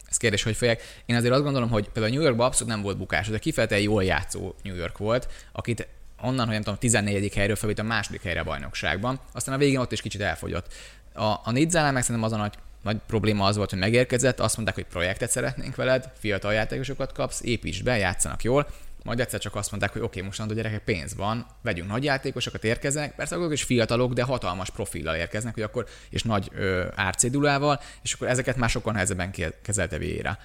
[0.08, 0.82] Ez kérdés, hogy fogják.
[1.06, 4.04] Én azért azt gondolom, hogy például New Yorkban abszolút nem volt bukás, de kifejezetten jól
[4.04, 5.88] játszó New York volt, akit
[6.22, 7.34] onnan, hogy nem tudom, 14.
[7.34, 10.72] helyről felvitt a második helyre a bajnokságban, aztán a végén ott is kicsit elfogyott.
[11.14, 14.54] A, a Nidzánál meg szerintem az a nagy, nagy probléma az volt, hogy megérkezett, azt
[14.54, 18.66] mondták, hogy projektet szeretnénk veled, fiatal játékosokat kapsz, építs be, játszanak jól,
[19.04, 22.64] majd egyszer csak azt mondták, hogy oké, okay, mostantól gyerekek pénz van, vegyünk nagy játékosokat,
[22.64, 27.80] érkeznek, persze azok is fiatalok, de hatalmas profillal érkeznek, hogy akkor, és nagy ö, árcédulával,
[28.02, 30.38] és akkor ezeket már sokkal nehezebben ke- kezelte Vieira.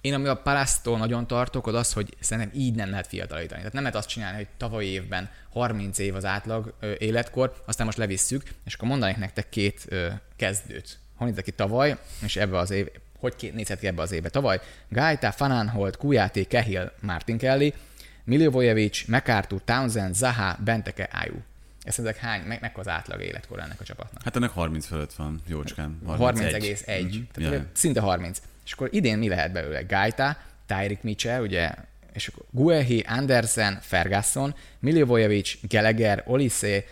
[0.00, 3.58] Én ami a Palasztól nagyon tartok, az az, hogy szerintem így nem lehet fiatalítani.
[3.58, 7.86] Tehát nem lehet azt csinálni, hogy tavaly évben 30 év az átlag ö, életkor, aztán
[7.86, 10.98] most levisszük, és akkor mondanék nektek két ö, kezdőt.
[11.16, 12.88] Honnézek ki tavaly, és ebbe az év,
[13.18, 14.28] hogy nézhet ki ebbe az évbe.
[14.28, 17.74] Tavaly Gaita, Fananholt, Kujáté, Kehill, Martin Kelly,
[18.24, 21.36] Milivojevic, MacArthur, Townsend, Zaha, Benteke, Ayu.
[21.82, 24.22] Ez ezek hány, meg, meg az átlag életkor ennek a csapatnak?
[24.22, 25.98] Hát ennek 30 fölött van, jócskán.
[26.06, 26.08] 30,1.
[26.08, 26.16] Mhm.
[26.16, 27.12] Mm-hmm.
[27.12, 27.52] Ja, Tehát ja.
[27.52, 27.66] ja.
[27.72, 28.42] szinte 30.
[28.64, 29.82] És akkor idén mi lehet belőle?
[29.82, 31.70] Gaita, Tyrik Mitchell, ugye,
[32.12, 36.84] és akkor Guehi, Andersen, Ferguson, Milivojevic, Gallagher, Olise,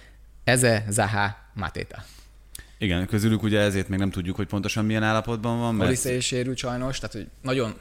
[0.45, 2.05] Eze, Zaha, Mateta.
[2.79, 6.27] Igen, közülük ugye ezért még nem tudjuk, hogy pontosan milyen állapotban van, mert Olise is
[6.27, 7.79] sérült sajnos, tehát hogy nagyon nagy,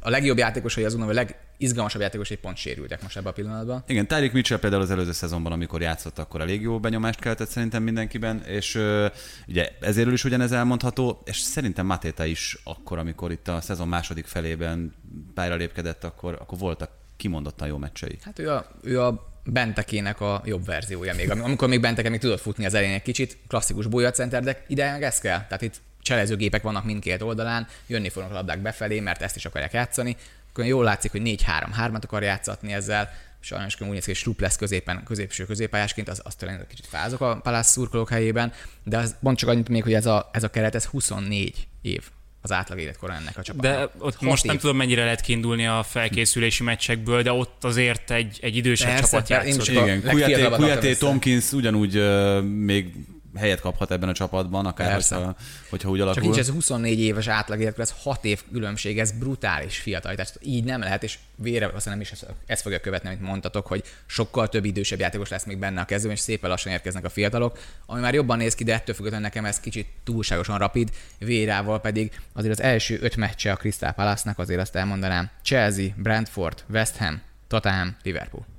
[0.00, 3.84] a legjobb játékosai azon, a legizgalmasabb játékosai pont sérültek most ebben a pillanatban.
[3.86, 7.82] Igen, Tyreek Mitchell például az előző szezonban, amikor játszott, akkor elég jó benyomást keltett szerintem
[7.82, 9.06] mindenkiben, és ö,
[9.48, 14.26] ugye ezért is ugyanez elmondható, és szerintem Matéta is akkor, amikor itt a szezon második
[14.26, 14.94] felében
[15.34, 18.18] pályára lépkedett, akkor, akkor voltak kimondottan jó meccsei.
[18.22, 21.30] Hát ő a, ő a Bentekének a jobb verziója még.
[21.30, 25.18] Amikor még Benteke még tudott futni az elején egy kicsit, klasszikus bolyacenter, de ide ez
[25.18, 25.38] kell.
[25.38, 29.72] Tehát itt cselezőgépek vannak mindkét oldalán, jönni fognak a labdák befelé, mert ezt is akarják
[29.72, 30.16] játszani.
[30.50, 33.10] Akkor jól látszik, hogy 4-3-3-at akar játszatni ezzel.
[33.40, 37.20] Sajnos úgy néz ki, hogy Strupp lesz középen, középső középpályásként, az, az tényleg kicsit fázok
[37.20, 38.52] a Palace szurkolók helyében,
[38.84, 42.02] de az pont csak annyit még, hogy ez a, ez a keret, ez 24 év
[42.42, 43.72] az átlag életkora ennek a csapatnak.
[43.74, 44.60] De ott Hat most nem év.
[44.60, 49.30] tudom, mennyire lehet kiindulni a felkészülési meccsekből, de ott azért egy, egy idősebb Persze, csapat
[49.30, 49.68] én játszott.
[49.68, 50.02] is a Igen,
[50.50, 50.94] Kujaté.
[50.94, 52.94] Tompkins ugyanúgy ö, még
[53.36, 55.14] helyet kaphat ebben a csapatban, akár Persze.
[55.14, 55.34] hogyha,
[55.70, 56.22] hogyha úgy Csak alakul.
[56.22, 60.14] nincs ez 24 éves átlag ez 6 év különbség, ez brutális fiatal.
[60.14, 63.66] Tehát így nem lehet, és vére azt nem is ezt, ezt fogja követni, amit mondtatok,
[63.66, 67.08] hogy sokkal több idősebb játékos lesz még benne a kezdőben, és szépen lassan érkeznek a
[67.08, 71.80] fiatalok, ami már jobban néz ki, de ettől függetlenül nekem ez kicsit túlságosan rapid, Vérával
[71.80, 76.96] pedig azért az első öt meccse a Crystal Palace-nak, azért azt elmondanám, Chelsea, Brentford, West
[76.96, 78.51] Ham, Tottenham, Liverpool.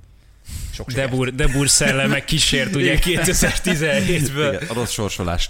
[0.72, 1.10] Sok sikert.
[1.10, 4.54] Debur, Debur szelleme kísért ugye 2017-ből.
[4.54, 5.48] Igen, a rossz sorsolás.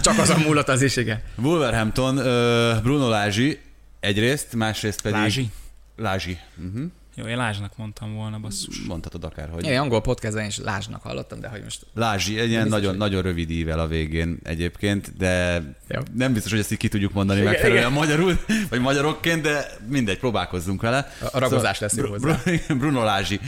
[0.00, 1.22] Csak azon múlott az is, igen.
[1.34, 2.14] Wolverhampton,
[2.82, 3.60] Bruno Lázsi
[4.00, 5.18] egyrészt, másrészt pedig...
[5.18, 5.50] Lázsi?
[5.96, 6.38] Lázsi.
[6.56, 6.90] Uh-huh.
[7.16, 8.80] Jó, én Lázsnak mondtam volna, basszus.
[8.80, 9.66] Mondhatod akárhogy.
[9.66, 13.22] Én angol podcastben is Lázsnak hallottam, de hogy most Lázsi, egy ilyen nagyon, hogy- nagyon
[13.22, 16.00] rövid ível a végén egyébként, de Jó.
[16.14, 17.98] nem biztos, hogy ezt így ki tudjuk mondani Igen, megfelelően igen.
[17.98, 18.38] magyarul,
[18.70, 21.12] vagy magyarokként, de mindegy, próbálkozzunk vele.
[21.14, 22.40] Szóval A- ragozás lesz jó hozzá.
[22.44, 23.40] Bru- Bruno Lázsi.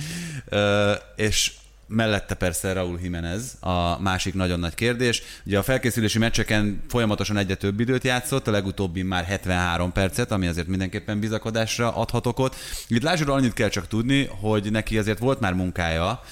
[0.49, 1.53] Ö, és
[1.87, 5.23] mellette persze Raúl Jiménez, a másik nagyon nagy kérdés.
[5.45, 10.47] Ugye a felkészülési meccseken folyamatosan egyre több időt játszott, a legutóbbi már 73 percet, ami
[10.47, 12.57] azért mindenképpen bizakodásra adhat okot.
[12.89, 16.23] Itt Lázsiról annyit kell csak tudni, hogy neki azért volt már munkája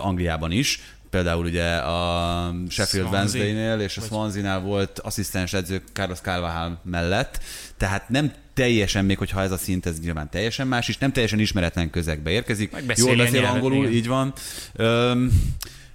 [0.00, 3.12] Angliában is, például ugye a Sheffield.
[3.12, 7.40] Wednesday-nél és a Swansea-nál volt asszisztens edző Carlos Carvajal mellett,
[7.76, 11.38] tehát nem teljesen, még hogyha ez a szint, ez nyilván teljesen más is, nem teljesen
[11.38, 12.76] ismeretlen közegbe érkezik.
[12.96, 13.96] Jól beszél angolul, igen.
[13.96, 14.32] így van.
[14.72, 15.30] Öm,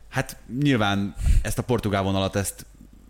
[0.09, 2.65] hát nyilván ezt a portugál vonalat, ezt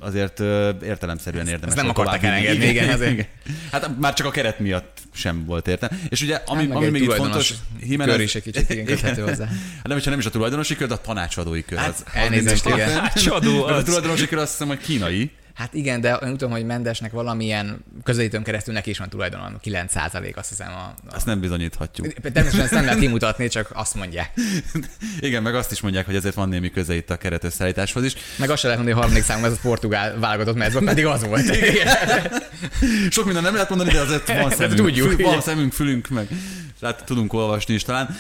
[0.05, 0.39] azért
[0.83, 1.75] értelemszerűen érdemes.
[1.75, 3.27] nem volt akarták elengedni, igen, azért.
[3.71, 5.97] Hát már csak a keret miatt sem volt értelme.
[6.09, 9.21] És ugye, ami, Hát ami még itt fontos, Jimenez- kör is egy kicsit igen köthető
[9.21, 9.45] hozzá.
[9.45, 11.77] Hát nem is, nem is a tulajdonosi kör, de a tanácsadói kör.
[11.77, 12.89] Hát, az, az elnézést, igen.
[12.93, 13.83] Tanácsadó Mert a az.
[13.83, 15.31] tulajdonosi kör azt hiszem, hogy kínai.
[15.55, 19.95] Hát igen, de én tudom, hogy Mendesnek valamilyen közelítőn keresztül neki is van tulajdon, 9
[20.35, 20.67] azt hiszem.
[20.67, 21.15] A, a...
[21.15, 22.13] Azt nem bizonyíthatjuk.
[22.13, 24.31] Természetesen ezt nem lehet kimutatni, csak azt mondják.
[25.19, 28.13] Igen, meg azt is mondják, hogy ezért van némi köze itt a keretösszállításhoz is.
[28.37, 31.05] Meg azt se lehet mondani, hogy a harmadik számú ez a portugál válogatott mezben, pedig
[31.05, 31.45] az volt.
[33.09, 35.41] Sok minden nem lehet mondani, de azért van szemünk, tudjuk, fül, van igen.
[35.41, 36.27] szemünk, fülünk, meg
[36.81, 38.17] hát tudunk olvasni is talán.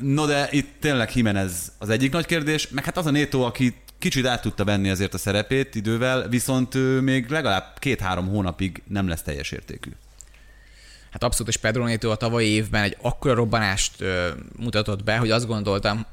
[0.00, 3.74] No de itt tényleg Jimenez az egyik nagy kérdés, meg hát az a Néto, aki
[3.98, 9.22] kicsit át tudta venni azért a szerepét idővel, viszont még legalább két-három hónapig nem lesz
[9.22, 9.90] teljes értékű.
[11.10, 15.30] Hát abszolút, és Pedro Neto a tavalyi évben egy akkora robbanást ö, mutatott be, hogy
[15.30, 16.06] azt gondoltam,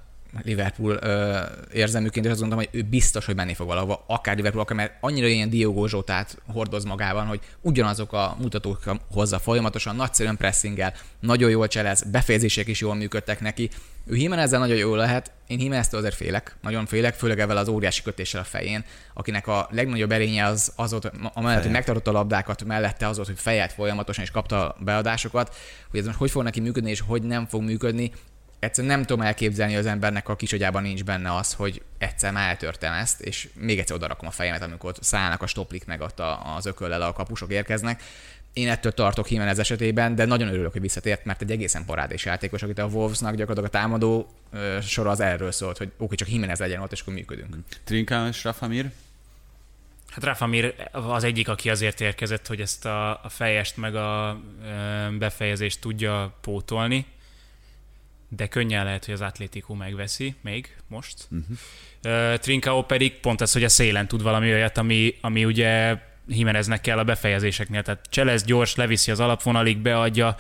[0.43, 1.39] Liverpool ö,
[1.73, 4.93] érzelműként, és azt gondoltam, hogy ő biztos, hogy menni fog valahova, akár Liverpool, akár, mert
[4.99, 11.49] annyira ilyen Diogo Zsótát hordoz magában, hogy ugyanazok a mutatók hozza folyamatosan, nagyszerűen pressinggel, nagyon
[11.49, 13.69] jól cselez, befejezések is jól működtek neki.
[14.07, 18.01] Ő Jimenezzel nagyon jól lehet, én Jimeneztől azért félek, nagyon félek, főleg ezzel az óriási
[18.01, 22.63] kötéssel a fején, akinek a legnagyobb erénye az, az volt, amellett, hogy megtartotta a labdákat,
[22.63, 25.55] mellette az volt, hogy fejelt folyamatosan és kapta a beadásokat,
[25.89, 28.11] hogy ez most hogy fog neki működni, és hogy nem fog működni,
[28.65, 32.93] egyszerűen nem tudom elképzelni, az embernek a kisagyában nincs benne az, hogy egyszer már eltörtem
[32.93, 36.21] ezt, és még egyszer odarakom a fejemet, amikor ott szállnak a stoplik meg ott
[36.56, 38.04] az ököllel a kapusok érkeznek.
[38.54, 42.63] Én ettől tartok Jimenez esetében, de nagyon örülök, hogy visszatért, mert egy egészen parádés játékos,
[42.63, 46.60] akit a Wolvesnak gyakorlatilag a támadó ö, sor az erről szólt, hogy oké, csak Jimenez
[46.60, 47.56] legyen ott, és akkor működünk.
[47.84, 48.91] Trinka és Rafa Mir?
[50.10, 54.39] Hát Rafa Mir az egyik, aki azért érkezett, hogy ezt a, a fejest meg a
[54.63, 57.06] ö, befejezést tudja pótolni,
[58.29, 61.27] de könnyen lehet, hogy az Atlético megveszi még most.
[61.31, 62.39] Uh-huh.
[62.39, 66.97] Trincao pedig pont az, hogy a szélen tud valami olyat, ami, ami ugye Jimeneznek kell
[66.97, 67.83] a befejezéseknél.
[67.83, 70.35] Tehát cselez gyors, leviszi az alapvonalig, beadja,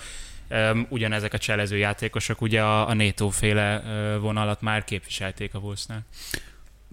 [0.49, 3.83] Um, ugyanezek a cselező játékosok ugye a, a Neto féle
[4.21, 6.05] vonalat már képviselték a Wolvesnál.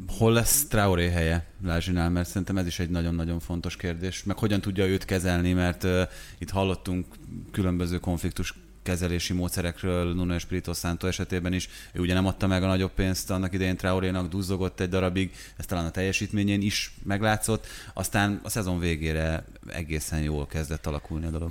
[0.07, 4.25] Hol lesz Traoré helye Lázsinál, mert szerintem ez is egy nagyon-nagyon fontos kérdés.
[4.25, 6.03] Meg hogyan tudja őt kezelni, mert uh,
[6.39, 7.07] itt hallottunk
[7.51, 11.69] különböző konfliktus kezelési módszerekről Nuno Espirito Santo esetében is.
[11.93, 15.67] Ő ugye nem adta meg a nagyobb pénzt annak idején Traorénak, duzzogott egy darabig, ez
[15.67, 17.67] talán a teljesítményén is meglátszott.
[17.93, 21.51] Aztán a szezon végére egészen jól kezdett alakulni a dolog.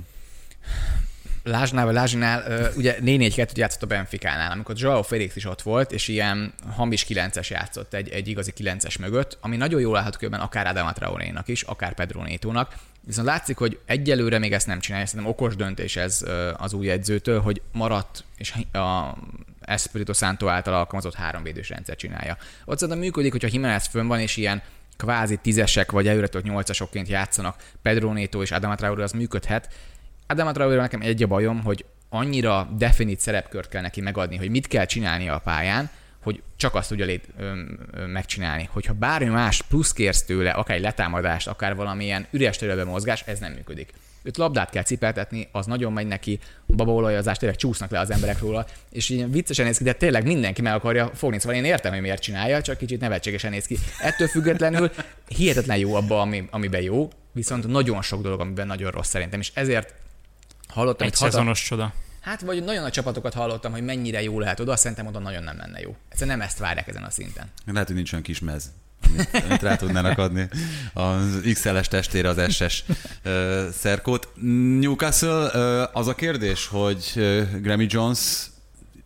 [1.44, 6.08] Lázsnál vagy Lázsinál, ugye 4-4-2 játszott a Benficánál, amikor Joao Felix is ott volt, és
[6.08, 10.66] ilyen hamis 9-es játszott egy, egy igazi 9-es mögött, ami nagyon jól állhat különben akár
[10.66, 12.74] Adama Traorénak is, akár Pedro Netónak.
[13.06, 16.24] Viszont látszik, hogy egyelőre még ezt nem csinálja, szerintem okos döntés ez
[16.56, 19.16] az új edzőtől, hogy maradt, és a
[19.60, 22.36] Espirito Santo által alkalmazott háromvédős rendszer csinálja.
[22.64, 24.62] Ott szerintem működik, hogyha Jimenez fönn van, és ilyen
[24.96, 29.74] kvázi tízesek vagy előretört nyolcasokként játszanak, Pedro Neto és Adama Traoré az működhet,
[30.26, 34.66] Adama Traoré nekem egy a bajom, hogy annyira definit szerepkört kell neki megadni, hogy mit
[34.66, 35.90] kell csinálnia a pályán,
[36.22, 37.52] hogy csak azt tudja lét, ö,
[37.92, 38.68] ö, megcsinálni.
[38.72, 43.38] Hogyha bármi más plusz kérsz tőle, akár egy letámadást, akár valamilyen üres területben mozgás, ez
[43.38, 43.92] nem működik.
[44.24, 48.66] Őt labdát kell cipeltetni, az nagyon megy neki, babaolajazás, tényleg csúsznak le az emberek róla,
[48.90, 51.38] és ilyen viccesen néz ki, de tényleg mindenki meg akarja fogni.
[51.38, 53.78] Szóval én értem, hogy miért csinálja, csak kicsit nevetségesen néz ki.
[54.00, 54.90] Ettől függetlenül
[55.28, 59.50] hihetetlen jó abba, ami, amiben jó, viszont nagyon sok dolog, amiben nagyon rossz szerintem, és
[59.54, 59.94] ezért
[60.68, 61.92] hallottam, Egy itt hata- szezonos csoda.
[62.22, 65.56] Hát vagy nagyon nagy csapatokat hallottam, hogy mennyire jó lehet oda, szerintem oda nagyon nem
[65.56, 65.96] lenne jó.
[66.08, 67.50] Egyszerűen nem ezt várják ezen a szinten.
[67.66, 68.72] Lehet, hogy nincs olyan kis mez,
[69.48, 70.48] amit, rá tudnának adni
[70.92, 72.84] az XL-es testére az SS
[73.24, 74.28] uh, szerkót.
[74.80, 75.50] Newcastle,
[75.92, 77.12] az a kérdés, hogy
[77.60, 78.46] Grammy Jones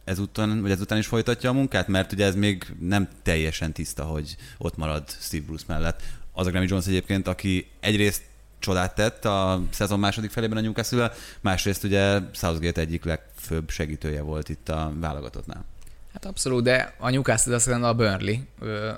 [0.04, 4.36] ezúttal, vagy ezután is folytatja a munkát, mert ugye ez még nem teljesen tiszta, hogy
[4.58, 6.02] ott marad Steve Bruce mellett.
[6.32, 8.22] Az a Grammy Jones egyébként, aki egyrészt
[8.58, 14.48] csodát tett a szezon második felében a newcastle másrészt ugye Southgate egyik legfőbb segítője volt
[14.48, 15.64] itt a válogatottnál.
[16.12, 18.36] Hát abszolút, de a Newcastle azt a Burnley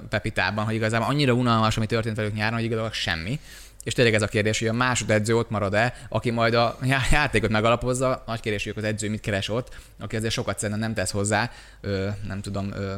[0.09, 3.41] Pepitában, hogy igazából annyira unalmas, ami történt velük nyáron, hogy igazából semmi.
[3.85, 7.51] És tényleg ez a kérdés, hogy a másodedző ott marad-e, aki majd a já- játékot
[7.51, 11.11] megalapozza, nagy kérdés, hogy az edző mit keres ott, aki azért sokat szerintem nem tesz
[11.11, 12.95] hozzá, ö, nem tudom, ö,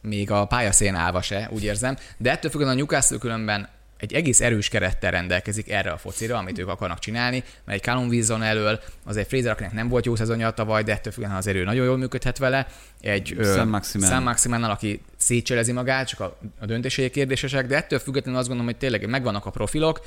[0.00, 1.96] még a pályaszén állva se, úgy érzem.
[2.16, 3.68] De ettől függően a Newcastle különben
[4.02, 8.08] egy egész erős kerettel rendelkezik erre a focira, amit ők akarnak csinálni, mert egy Callum
[8.08, 11.46] Wilson elől, az egy Fraser, akinek nem volt jó szezonja tavaly, de ettől függően az
[11.46, 12.66] erő nagyon jól működhet vele.
[13.00, 18.48] Egy Sam Maximannal, aki szétcselezi magát, csak a, a döntései kérdésesek, de ettől függetlenül azt
[18.48, 20.06] gondolom, hogy tényleg megvannak a profilok,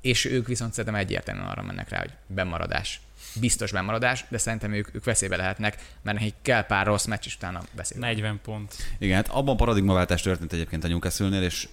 [0.00, 3.00] és ők viszont szerintem egyértelműen arra mennek rá, hogy bemaradás
[3.40, 7.34] biztos bemaradás, de szerintem ők, ők veszélybe lehetnek, mert nekik kell pár rossz meccs, és
[7.34, 8.06] utána beszélünk.
[8.06, 8.74] 40 pont.
[8.98, 11.68] Igen, hát abban paradigmaváltás történt egyébként a newcastle és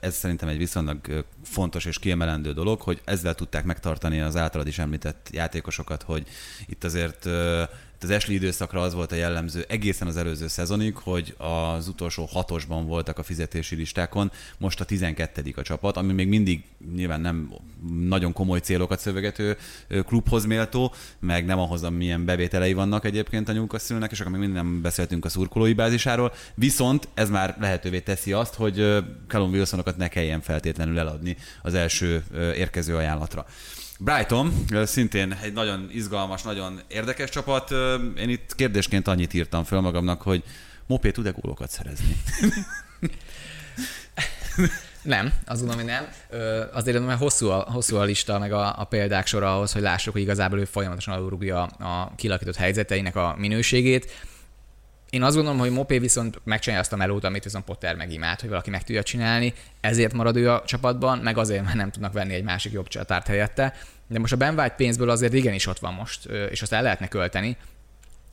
[0.00, 4.78] ez szerintem egy viszonylag fontos és kiemelendő dolog, hogy ezzel tudták megtartani az általad is
[4.78, 6.26] említett játékosokat, hogy
[6.66, 7.28] itt azért
[8.02, 12.86] az Ashley időszakra az volt a jellemző egészen az előző szezonig, hogy az utolsó hatosban
[12.86, 15.52] voltak a fizetési listákon, most a 12.
[15.56, 17.54] a csapat, ami még mindig nyilván nem
[18.08, 19.56] nagyon komoly célokat szövegető
[20.06, 24.62] klubhoz méltó, meg nem ahhoz, amilyen bevételei vannak egyébként a Newcastle-nek, és akkor még mindig
[24.62, 30.08] nem beszéltünk a szurkolói bázisáról, viszont ez már lehetővé teszi azt, hogy Callum Wilsonokat ne
[30.08, 32.24] kelljen feltétlenül eladni az első
[32.56, 33.46] érkező ajánlatra.
[33.98, 34.52] Brighton,
[34.84, 37.70] szintén egy nagyon izgalmas, nagyon érdekes csapat.
[38.18, 40.42] Én itt kérdésként annyit írtam föl magamnak, hogy
[40.86, 42.16] Mopé tud-e gólokat szerezni?
[45.02, 46.08] Nem, azt gondolom, hogy nem.
[46.30, 49.82] Ö, azért mert hosszú a, hosszú a lista, meg a, a példák sora ahhoz, hogy
[49.82, 54.10] lássuk, hogy igazából ő folyamatosan alulrugja a kilakított helyzeteinek a minőségét.
[55.14, 58.48] Én azt gondolom, hogy Mopé viszont megcsinálja azt a melót, amit viszont Potter megimád, hogy
[58.48, 62.34] valaki meg tudja csinálni, ezért marad ő a csapatban, meg azért, mert nem tudnak venni
[62.34, 63.74] egy másik jobb csatárt helyette.
[64.06, 67.08] De most a Ben White pénzből azért igenis ott van most, és azt el lehetne
[67.08, 67.56] költeni.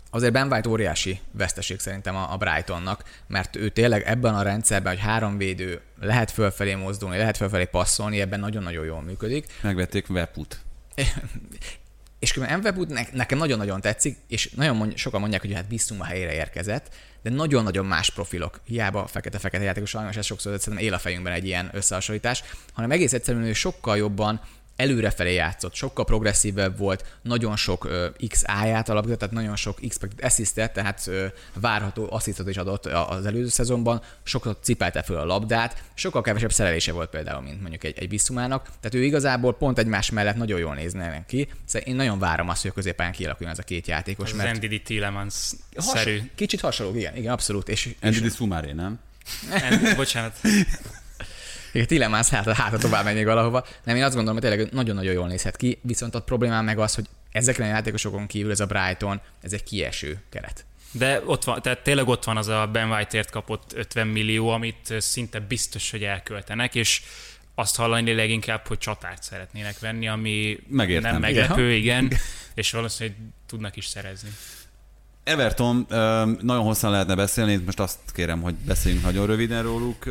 [0.10, 5.02] Azért Ben White óriási veszteség szerintem a Brightonnak, mert ő tényleg ebben a rendszerben, hogy
[5.02, 9.46] három védő lehet fölfelé mozdulni, lehet fölfelé passzolni, ebben nagyon-nagyon jól működik.
[9.62, 10.60] Megvették Webput.
[12.22, 16.04] És különben Mvebut nekem nagyon-nagyon tetszik, és nagyon mond, sokan mondják, hogy hát biztos a
[16.04, 18.62] helyére érkezett, de nagyon-nagyon más profilok.
[18.66, 23.14] Hiába fekete-fekete játékos, sajnos ez sokszor szerintem él a fejünkben egy ilyen összehasonlítás, hanem egész
[23.14, 24.42] egyszerűen ő sokkal jobban
[24.82, 30.26] előrefelé játszott, sokkal progresszívebb volt, nagyon sok uh, x áját alapított, tehát nagyon sok expected
[30.26, 35.84] assistet, tehát uh, várható asszisztot is adott az előző szezonban, sokkal cipelte föl a labdát,
[35.94, 40.10] sokkal kevesebb szerelése volt például, mint mondjuk egy, egy Bisszumának, tehát ő igazából pont egymás
[40.10, 43.60] mellett nagyon jól nézne ki, szóval én nagyon várom azt, hogy a középen kialakuljon ez
[43.60, 44.32] a két játékos.
[44.32, 46.18] Az mert Andy Tillemans-szerű.
[46.18, 47.70] Has, kicsit hasonló, igen, igen, abszolút.
[47.70, 48.34] És, Andy és...
[48.34, 49.00] Sumari, nem?
[49.52, 50.40] And, bocsánat.
[51.72, 53.66] Igen, Tillemans hát, hát tovább megy még valahova.
[53.84, 56.96] Nem, én azt gondolom, hogy tényleg nagyon-nagyon jól nézhet ki, viszont a problémám meg az,
[56.96, 60.66] hogy ezekre a játékosokon kívül ez a Brighton, ez egy kieső keret.
[60.92, 64.94] De ott van, tehát tényleg ott van az a Ben White-ért kapott 50 millió, amit
[64.98, 67.02] szinte biztos, hogy elköltenek, és
[67.56, 71.12] azt hallani leginkább, hogy csatárt szeretnének venni, ami Megértem.
[71.12, 72.20] nem meglepő, igen, igen,
[72.54, 74.30] és valószínűleg tudnak is szerezni.
[75.24, 75.86] Everton,
[76.42, 80.06] nagyon hosszan lehetne beszélni, most azt kérem, hogy beszéljünk nagyon röviden róluk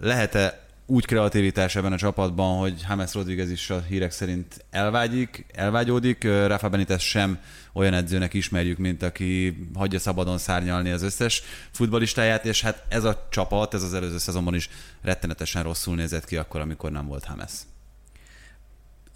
[0.00, 6.24] lehet-e úgy kreativitás ebben a csapatban, hogy James Rodriguez is a hírek szerint elvágyik, elvágyódik.
[6.24, 7.38] Rafa Benitez sem
[7.72, 13.26] olyan edzőnek ismerjük, mint aki hagyja szabadon szárnyalni az összes futbalistáját, és hát ez a
[13.30, 14.70] csapat, ez az előző szezonban is
[15.02, 17.52] rettenetesen rosszul nézett ki akkor, amikor nem volt James.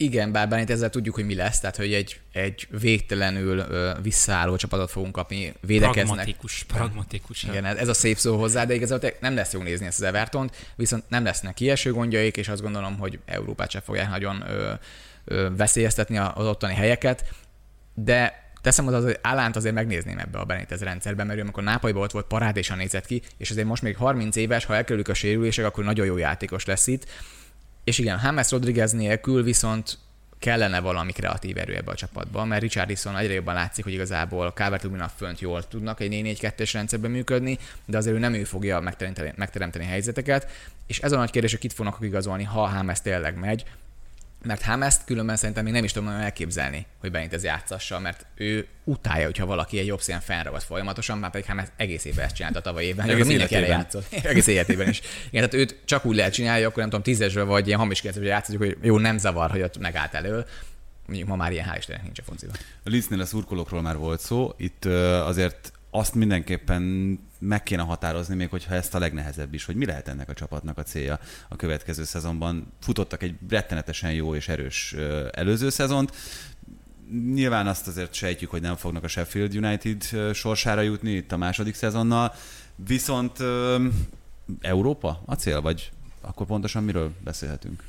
[0.03, 4.57] Igen, bár bár ezzel tudjuk, hogy mi lesz, tehát hogy egy, egy végtelenül ö, visszaálló
[4.57, 6.05] csapatot fogunk kapni, védekeznek.
[6.05, 7.43] Pragmatikus, pragmatikus.
[7.43, 10.73] Igen, ez a szép szó hozzá, de igazából nem lesz jó nézni ezt az Evertont,
[10.77, 14.73] viszont nem lesznek kieső gondjaik, és azt gondolom, hogy Európát sem fogják nagyon ö,
[15.25, 17.25] ö, veszélyeztetni az ottani helyeket,
[17.95, 22.03] de teszem az, hogy Állánt azért megnézném ebbe a Benitez rendszerben, mert ő amikor Nápolyban
[22.03, 25.65] ott volt, parádésan nézett ki, és azért most még 30 éves, ha elkerülik a sérülések,
[25.65, 27.07] akkor nagyon jó játékos lesz itt
[27.91, 29.99] és igen, James Rodriguez nélkül viszont
[30.39, 34.85] kellene valami kreatív erő ebbe a csapatba, mert Richardson egyre jobban látszik, hogy igazából calvert
[34.85, 39.33] a fönt jól tudnak egy 4-4-2-es rendszerben működni, de azért ő nem ő fogja megteremteni,
[39.37, 40.51] megteremteni helyzeteket,
[40.87, 43.65] és ez a nagy kérdés, hogy kit fognak igazolni, ha James tényleg megy,
[44.43, 48.67] mert Hamest különben szerintem még nem is tudom elképzelni, hogy Benit ez játszassa, mert ő
[48.85, 52.61] utálja, hogyha valaki egy jobb színen fennragad folyamatosan, már pedig Hamest egész évben ezt csinálta
[52.61, 54.13] tavaly évben, egész erre játszott.
[54.23, 55.01] egész életében is.
[55.31, 58.31] Igen, tehát őt csak úgy lehet csinálni, akkor nem tudom, tízesről vagy ilyen hamis kérdezőre
[58.31, 60.45] játszhatjuk, hogy jó, nem zavar, hogy ott megállt elő.
[61.07, 62.57] Mondjuk ma már ilyen hál' Istennek nincs a fociban.
[62.85, 64.55] A Lisznél a szurkolókról már volt szó.
[64.57, 64.85] Itt
[65.25, 70.09] azért azt mindenképpen meg kéne határozni, még hogyha ezt a legnehezebb is, hogy mi lehet
[70.09, 72.73] ennek a csapatnak a célja a következő szezonban.
[72.81, 74.95] Futottak egy rettenetesen jó és erős
[75.33, 76.13] előző szezont,
[77.33, 80.03] nyilván azt azért sejtjük, hogy nem fognak a Sheffield United
[80.35, 82.35] sorsára jutni itt a második szezonnal,
[82.87, 83.39] viszont
[84.61, 87.83] Európa a cél, vagy akkor pontosan miről beszélhetünk?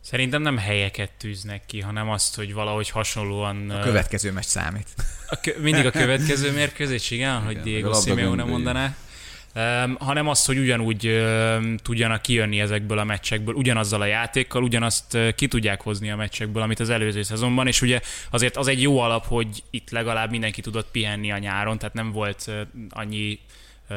[0.00, 3.70] Szerintem nem helyeket tűznek ki, hanem azt, hogy valahogy hasonlóan...
[3.70, 4.88] A következő meccs számít.
[5.28, 8.94] A kö- mindig a következő mérkőzés, igen, igen hogy Diego Simeone mondaná.
[9.54, 15.14] um, hanem az, hogy ugyanúgy um, tudjanak kijönni ezekből a meccsekből, ugyanazzal a játékkal, ugyanazt
[15.14, 18.00] uh, ki tudják hozni a meccsekből, amit az előző szezonban, és ugye
[18.30, 22.12] azért az egy jó alap, hogy itt legalább mindenki tudott pihenni a nyáron, tehát nem
[22.12, 22.54] volt uh,
[22.90, 23.38] annyi
[23.90, 23.96] uh,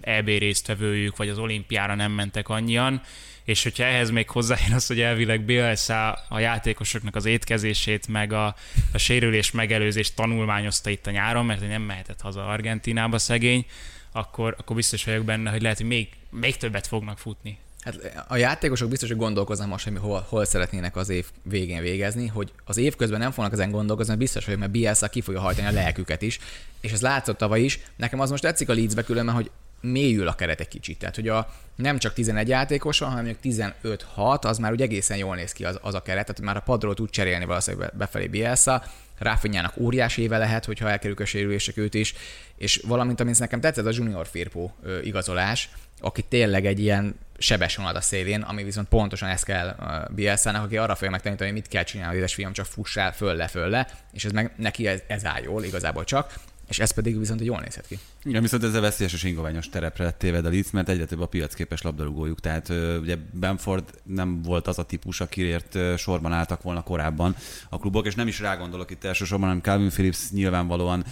[0.00, 3.02] EB résztvevőjük, vagy az olimpiára nem mentek annyian,
[3.44, 8.54] és hogyha ehhez még hozzájön az, hogy elvileg Bielsa a játékosoknak az étkezését, meg a,
[8.92, 13.66] a sérülés megelőzést tanulmányozta itt a nyáron, mert nem mehetett haza Argentinába szegény,
[14.12, 17.58] akkor, akkor biztos vagyok benne, hogy lehet, hogy még, még többet fognak futni.
[17.80, 22.26] Hát a játékosok biztos, hogy gondolkoznak most, hogy hol, hol szeretnének az év végén végezni,
[22.26, 25.40] hogy az év közben nem fognak ezen gondolkozni, mert biztos, hogy mert Bielsa ki fogja
[25.40, 26.38] hajtani a lelküket is,
[26.80, 27.80] és ez látszott tavaly is.
[27.96, 29.50] Nekem az most tetszik a Leedsbe különben, hogy
[29.84, 30.98] mélyül a keret egy kicsit.
[30.98, 33.72] Tehát, hogy a, nem csak 11 játékos van, hanem mondjuk
[34.14, 36.60] 15-6, az már úgy egészen jól néz ki az, az a keret, tehát már a
[36.60, 38.82] padról tud cserélni valószínűleg befelé Bielsa,
[39.18, 42.14] Ráfinyának óriási éve lehet, hogyha elkerül a sérülések őt is,
[42.56, 44.70] és valamint, amit nekem tetszett, a Junior Firpo
[45.02, 45.68] igazolás,
[46.00, 49.76] aki tényleg egy ilyen sebes vonat a szélén, ami viszont pontosan ezt kell
[50.14, 54.32] Bielszának, aki arra fogja megtanítani, hogy mit kell csinálni, édesfiam, csak fussál föl-le-föl-le, és ez
[54.32, 56.32] meg neki ez, ez áll jól igazából csak,
[56.68, 57.98] és ez pedig viszont jól nézhet ki.
[58.24, 61.26] Igen, viszont ez a veszélyes és ingoványos terepre téved a Leeds, mert egyre több a
[61.26, 62.40] piacképes labdarúgójuk.
[62.40, 62.68] Tehát
[63.00, 67.36] ugye Benford nem volt az a típus, akiért sorban álltak volna korábban
[67.68, 71.04] a klubok, és nem is rá gondolok itt elsősorban, hanem Calvin Phillips nyilvánvalóan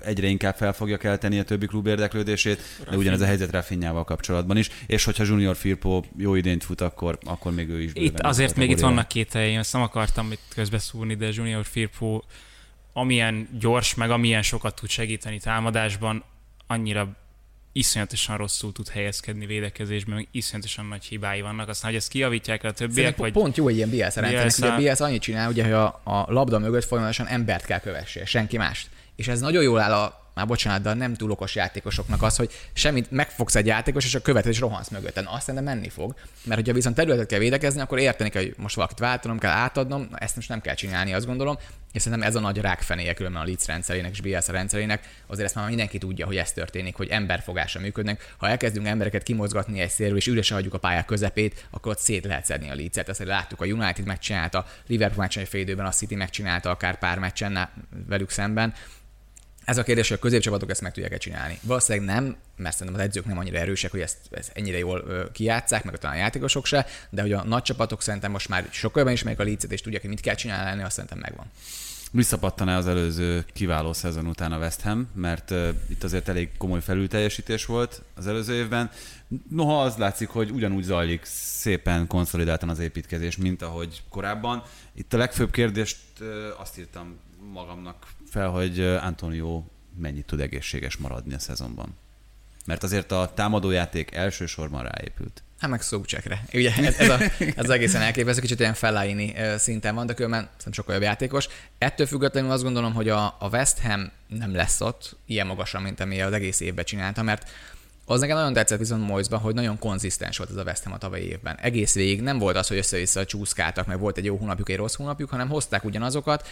[0.00, 4.56] egyre inkább fel fogja kelteni a többi klub érdeklődését, de ugyanez a helyzet Rafinhával kapcsolatban
[4.56, 7.90] is, és hogyha Junior Firpo jó idényt fut, akkor, akkor még ő is.
[7.94, 12.20] Itt azért még itt vannak két helyén, ezt nem akartam itt közbeszúrni, de Junior Firpo
[12.92, 16.24] amilyen gyors, meg amilyen sokat tud segíteni támadásban,
[16.66, 17.08] annyira
[17.72, 21.68] iszonyatosan rosszul tud helyezkedni védekezésben, meg iszonyatosan nagy hibái vannak.
[21.68, 23.32] Aztán, hogy ezt kijavítják a többiek, Szerintem vagy...
[23.32, 24.46] Pont jó egy ilyen BS rendszer.
[24.46, 27.80] BS-a- Ugye a BS annyit csinál, ugye, hogy a, a labda mögött folyamatosan embert kell
[27.80, 28.88] kövessél, senki mást.
[29.16, 32.50] És ez nagyon jól áll a már bocsánat, de nem túl okos játékosoknak az, hogy
[32.72, 35.26] semmit megfogsz egy játékos, és a következő is rohansz mögötten.
[35.26, 36.14] Azt szerintem menni fog.
[36.44, 40.00] Mert hogyha viszont területet kell védekezni, akkor érteni kell, hogy most valakit váltanom kell, átadnom,
[40.10, 41.58] Na, ezt most nem kell csinálni, azt gondolom.
[41.92, 45.22] És szerintem ez a nagy rákfenéje különben a Leeds rendszerének és BS rendszerének.
[45.26, 48.34] Azért ezt már mindenki tudja, hogy ez történik, hogy emberfogása működnek.
[48.36, 52.24] Ha elkezdünk embereket kimozgatni egy szélről, és üresen hagyjuk a pályák közepét, akkor ott szét
[52.24, 53.08] lehet szedni a Leeds-et.
[53.08, 57.18] Ezt láttuk, a United megcsinálta, Liverpool meccsen egy fél időben, a City megcsinálta akár pár
[57.18, 57.68] meccsen
[58.06, 58.74] velük szemben.
[59.70, 61.58] Ez a kérdés, hogy a középcsapatok ezt meg tudják-e csinálni.
[61.62, 65.84] Valószínűleg nem, mert szerintem az edzők nem annyira erősek, hogy ezt, ezt ennyire jól kijátszák,
[65.84, 69.12] meg talán a játékosok se, de hogy a nagy csapatok szerintem most már sokkal jobban
[69.12, 71.46] ismerik a Leeds-et, és tudják, hogy mit kell csinálni, azt szerintem megvan.
[72.12, 76.80] Visszapattan-e az előző kiváló szezon után a West Ham, mert uh, itt azért elég komoly
[76.80, 78.90] felülteljesítés volt az előző évben.
[79.50, 84.62] Noha az látszik, hogy ugyanúgy zajlik szépen konszolidáltan az építkezés, mint ahogy korábban.
[84.94, 86.26] Itt a legfőbb kérdést uh,
[86.60, 87.18] azt írtam
[87.52, 89.64] magamnak fel, hogy Antonio
[89.98, 91.96] mennyit tud egészséges maradni a szezonban.
[92.66, 95.42] Mert azért a támadójáték elsősorban ráépült.
[95.58, 96.44] Hát meg Szócsekre.
[96.52, 97.18] Ugye ez, ez, a,
[97.56, 101.48] ez egészen elképesztő, kicsit ilyen Fellaini szinten van, de különben szerintem sokkal jobb játékos.
[101.78, 106.00] Ettől függetlenül azt gondolom, hogy a, a West Ham nem lesz ott ilyen magasan, mint
[106.00, 107.50] ami az egész évben csinálta, mert
[108.04, 110.98] az nekem nagyon tetszett viszont Moisban, hogy nagyon konzisztens volt ez a West Ham a
[110.98, 111.56] tavalyi évben.
[111.56, 114.94] Egész végig nem volt az, hogy össze-vissza csúszkáltak, meg volt egy jó hónapjuk, egy rossz
[114.94, 116.48] hónapjuk, hanem hozták ugyanazokat,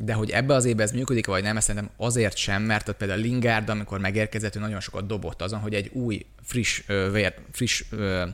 [0.00, 2.96] de hogy ebbe az évben ez működik, vagy nem, ezt szerintem azért sem, mert ott
[2.96, 6.82] például Lingard, amikor megérkezett, ő nagyon sokat dobott azon, hogy egy új, friss,
[7.12, 8.24] vér, friss ö,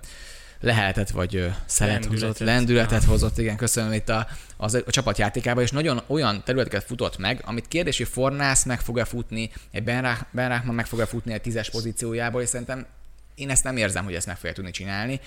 [0.61, 2.29] leheltet, vagy szelet Lendületet.
[2.29, 7.19] hozott, lendületet hozott, igen, köszönöm itt a, az, a csapatjátékába, és nagyon olyan területeket futott
[7.19, 10.27] meg, amit kérdés, hogy Fornász meg fog-e futni, egy Ben,
[10.63, 12.87] meg fog-e futni egy tízes pozíciójából, és szerintem
[13.35, 15.21] én ezt nem érzem, hogy ezt meg fogja tudni csinálni.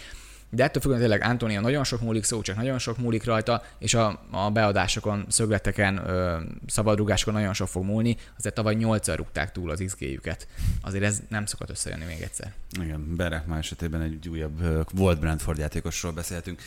[0.49, 3.93] De ettől függően tényleg Antonia nagyon sok múlik, szó csak nagyon sok múlik rajta, és
[3.93, 6.37] a, a beadásokon, szögleteken, ö,
[6.67, 8.17] szabadrugásokon nagyon sok fog múlni.
[8.37, 10.47] Azért tavaly nyolcszor rúgták túl az XG-jüket.
[10.81, 12.53] Azért ez nem szokott összejönni még egyszer.
[12.81, 16.61] Igen, Berekmár esetében egy újabb volt Brentford játékosról beszéltünk.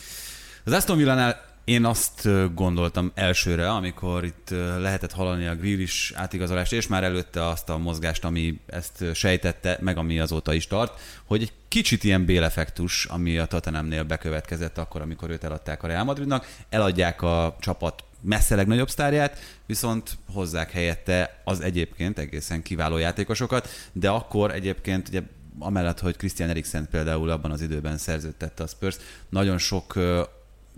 [0.64, 6.86] Az Aston Villánál én azt gondoltam elsőre, amikor itt lehetett hallani a Grealish átigazolást, és
[6.86, 11.52] már előtte azt a mozgást, ami ezt sejtette, meg ami azóta is tart, hogy egy
[11.68, 17.22] kicsit ilyen béleffektus, ami a Tottenhamnél bekövetkezett akkor, amikor őt eladták a Real Madridnak, eladják
[17.22, 24.54] a csapat messze legnagyobb sztárját, viszont hozzák helyette az egyébként egészen kiváló játékosokat, de akkor
[24.54, 25.22] egyébként ugye
[25.58, 28.96] amellett, hogy Christian Eriksen például abban az időben szerződtette a Spurs,
[29.28, 29.98] nagyon sok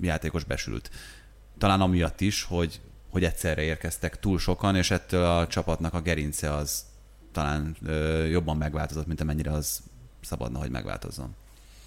[0.00, 0.90] játékos besült.
[1.58, 2.80] Talán amiatt is, hogy,
[3.10, 6.84] hogy egyszerre érkeztek túl sokan, és ettől a csapatnak a gerince az
[7.32, 9.80] talán ö, jobban megváltozott, mint amennyire az
[10.20, 11.34] szabadna, hogy megváltozzon.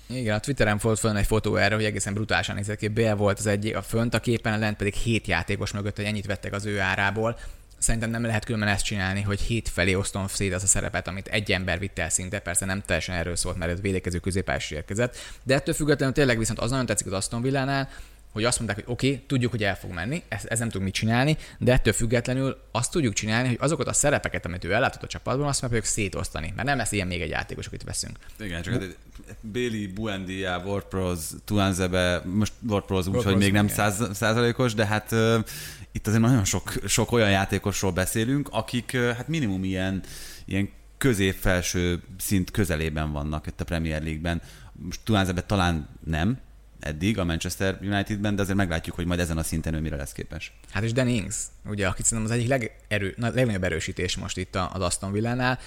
[0.08, 2.88] Igen, a Twitteren volt föl egy fotó erre, hogy egészen brutálisan nézett ki.
[2.88, 6.06] Bél volt az egyik, a fönt a képen, a lent pedig hét játékos mögött, hogy
[6.06, 7.38] ennyit vettek az ő árából.
[7.86, 11.28] Szerintem nem lehet különben ezt csinálni, hogy hét felé osztom szét az a szerepet, amit
[11.28, 15.18] egy ember vitt el szinte, persze nem teljesen erről szólt, mert ez védekező középpályás érkezett,
[15.44, 17.90] de ettől függetlenül tényleg viszont az nagyon tetszik az Aston Villánál,
[18.32, 20.86] hogy azt mondták, hogy oké, okay, tudjuk, hogy el fog menni, ez, ez nem tudunk
[20.86, 25.04] mit csinálni, de ettől függetlenül azt tudjuk csinálni, hogy azokat a szerepeket, amit ő ellátott
[25.04, 28.18] a csapatban, azt meg szétosztani, mert nem lesz ilyen még egy játékos, akit veszünk.
[28.40, 28.96] Igen, csak hát
[29.42, 35.16] Béli, Buendia, WordPros, Tuanzebe, most WordPros úgy, hogy még nem száz, százalékos, de hát
[35.96, 40.02] itt azért nagyon sok, sok olyan játékosról beszélünk, akik hát minimum ilyen,
[40.46, 44.42] ilyen közép-felső szint közelében vannak itt a Premier League-ben.
[44.72, 46.40] Most Tuanzebe talán nem,
[46.80, 50.12] eddig a Manchester Unitedben, de azért meglátjuk, hogy majd ezen a szinten ő mire lesz
[50.12, 50.54] képes.
[50.72, 54.82] Hát és Dan Ings, ugye, aki szerintem az egyik legerő, legnagyobb erősítés most itt az
[54.82, 55.60] Aston Villánál,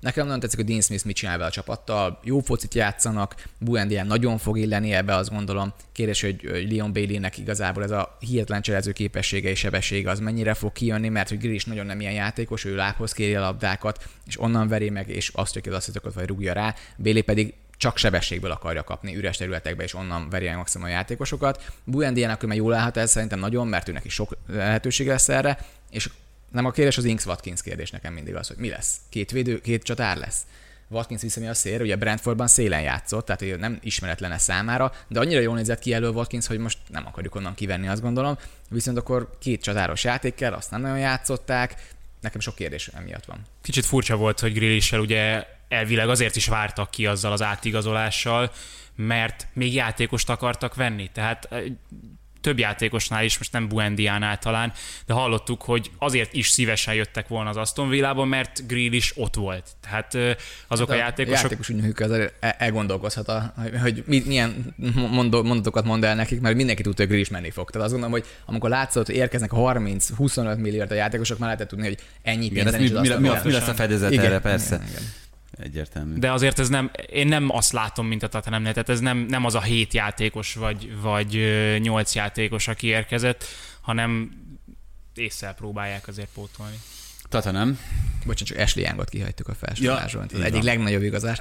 [0.00, 2.20] Nekem nagyon tetszik, hogy Dean Smith mit csinál be a csapattal.
[2.22, 5.72] Jó focit játszanak, Buendia nagyon fog illeni ebbe, azt gondolom.
[5.92, 10.72] Kérdés, hogy Leon Bailey-nek igazából ez a hihetlen cselező képessége és sebessége az mennyire fog
[10.72, 14.68] kijönni, mert hogy Grill nagyon nem ilyen játékos, ő lábhoz kéri a labdákat, és onnan
[14.68, 16.74] veri meg, és azt, az asszisztokat vagy rúgja rá.
[16.96, 21.72] Bailey pedig csak sebességből akarja kapni üres területekbe, és onnan veri a maximum a játékosokat.
[21.84, 25.58] Buendiának mert jól állhat ez szerintem nagyon, mert őnek is sok lehetőség lesz erre,
[25.90, 26.10] és
[26.50, 28.96] nem a kérdés az Inks Watkins kérdés nekem mindig az, hogy mi lesz.
[29.08, 30.42] Két védő, két csatár lesz.
[30.88, 35.40] Watkins vissza a szél, ugye Brentfordban szélen játszott, tehát hogy nem ismeretlen számára, de annyira
[35.40, 38.38] jól nézett ki elő Watkins, hogy most nem akarjuk onnan kivenni, azt gondolom.
[38.68, 43.46] Viszont akkor két csatáros játék azt nem nagyon játszották, nekem sok kérdés emiatt van.
[43.62, 48.52] Kicsit furcsa volt, hogy Grillissel ugye elvileg azért is vártak ki azzal az átigazolással,
[48.96, 51.10] mert még játékost akartak venni.
[51.12, 51.48] Tehát
[52.40, 54.72] több játékosnál is, most nem Buendiánál talán,
[55.06, 59.34] de hallottuk, hogy azért is szívesen jöttek volna az Aston Villában, mert Grill is ott
[59.34, 59.64] volt.
[59.80, 60.14] Tehát
[60.68, 61.42] azok hát a, a játékosok...
[61.42, 64.74] Játékos ügynökük az elgondolkozhat, a, hogy milyen
[65.42, 67.70] mondatokat mond el nekik, mert mindenki tudta, hogy Grill is menni fog.
[67.70, 71.86] Tehát azt gondolom, hogy amikor látszott, hogy érkeznek 30-25 milliárd a játékosok, már lehetett tudni,
[71.86, 74.74] hogy ennyi pénz mi, mi, mi, mi, lesz a fedezet igen, erre, persze.
[74.74, 75.19] Igen, igen
[75.62, 76.18] egyértelmű.
[76.18, 79.44] De azért ez nem, én nem azt látom, mint a Tottenhamnél, tehát ez nem, nem
[79.44, 81.38] az a hét játékos vagy, vagy
[81.78, 83.44] nyolc játékos, aki érkezett,
[83.80, 84.30] hanem
[85.14, 86.76] észre próbálják azért pótolni.
[87.30, 87.78] Tottenham.
[88.26, 90.24] Bocsánat, csak Ashley Youngot kihagytuk a felsorolásról.
[90.30, 91.38] Ja, az egyik legnagyobb igazás.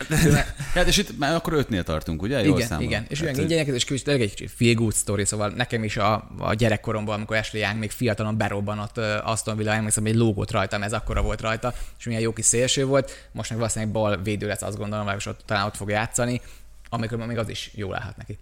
[0.73, 2.43] hát és itt már akkor ötnél tartunk, ugye?
[2.43, 2.83] Jól igen, számol.
[2.83, 3.05] igen.
[3.07, 6.53] És olyan hát, és kicsit egy kicsit feel good story, szóval nekem is a, a
[6.53, 10.93] gyerekkoromban, amikor Ashley Young még fiatalon berobbanott uh, Aston Villa, emlékszem, egy lógót rajtam, ez
[10.93, 13.29] akkora volt rajta, és milyen jó kis szélső volt.
[13.31, 16.41] Most meg valószínűleg bal védő lesz, azt gondolom, hogy ott, talán ott fog játszani,
[16.89, 18.37] amikor még az is jól állhat neki.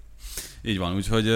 [0.61, 1.27] Így van, úgyhogy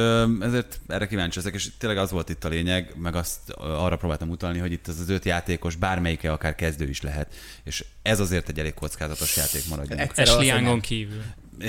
[0.42, 4.30] ezért erre kíváncsi ezek, és tényleg az volt itt a lényeg, meg azt arra próbáltam
[4.30, 7.34] utalni, hogy itt az az öt játékos bármelyike akár kezdő is lehet,
[7.64, 10.00] és ez azért egy elég kockázatos játék maradjon.
[10.44, 11.24] Youngon kívül.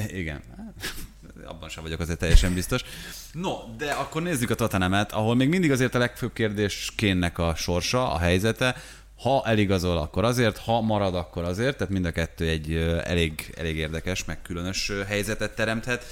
[0.08, 0.40] Igen.
[1.44, 2.82] Abban sem vagyok azért teljesen biztos.
[3.32, 7.54] No, de akkor nézzük a Tatanemet, ahol még mindig azért a legfőbb kérdés kénnek a
[7.54, 8.76] sorsa, a helyzete,
[9.22, 12.74] ha eligazol, akkor azért, ha marad, akkor azért, tehát mind a kettő egy
[13.04, 16.04] elég, elég érdekes, meg különös helyzetet teremthet.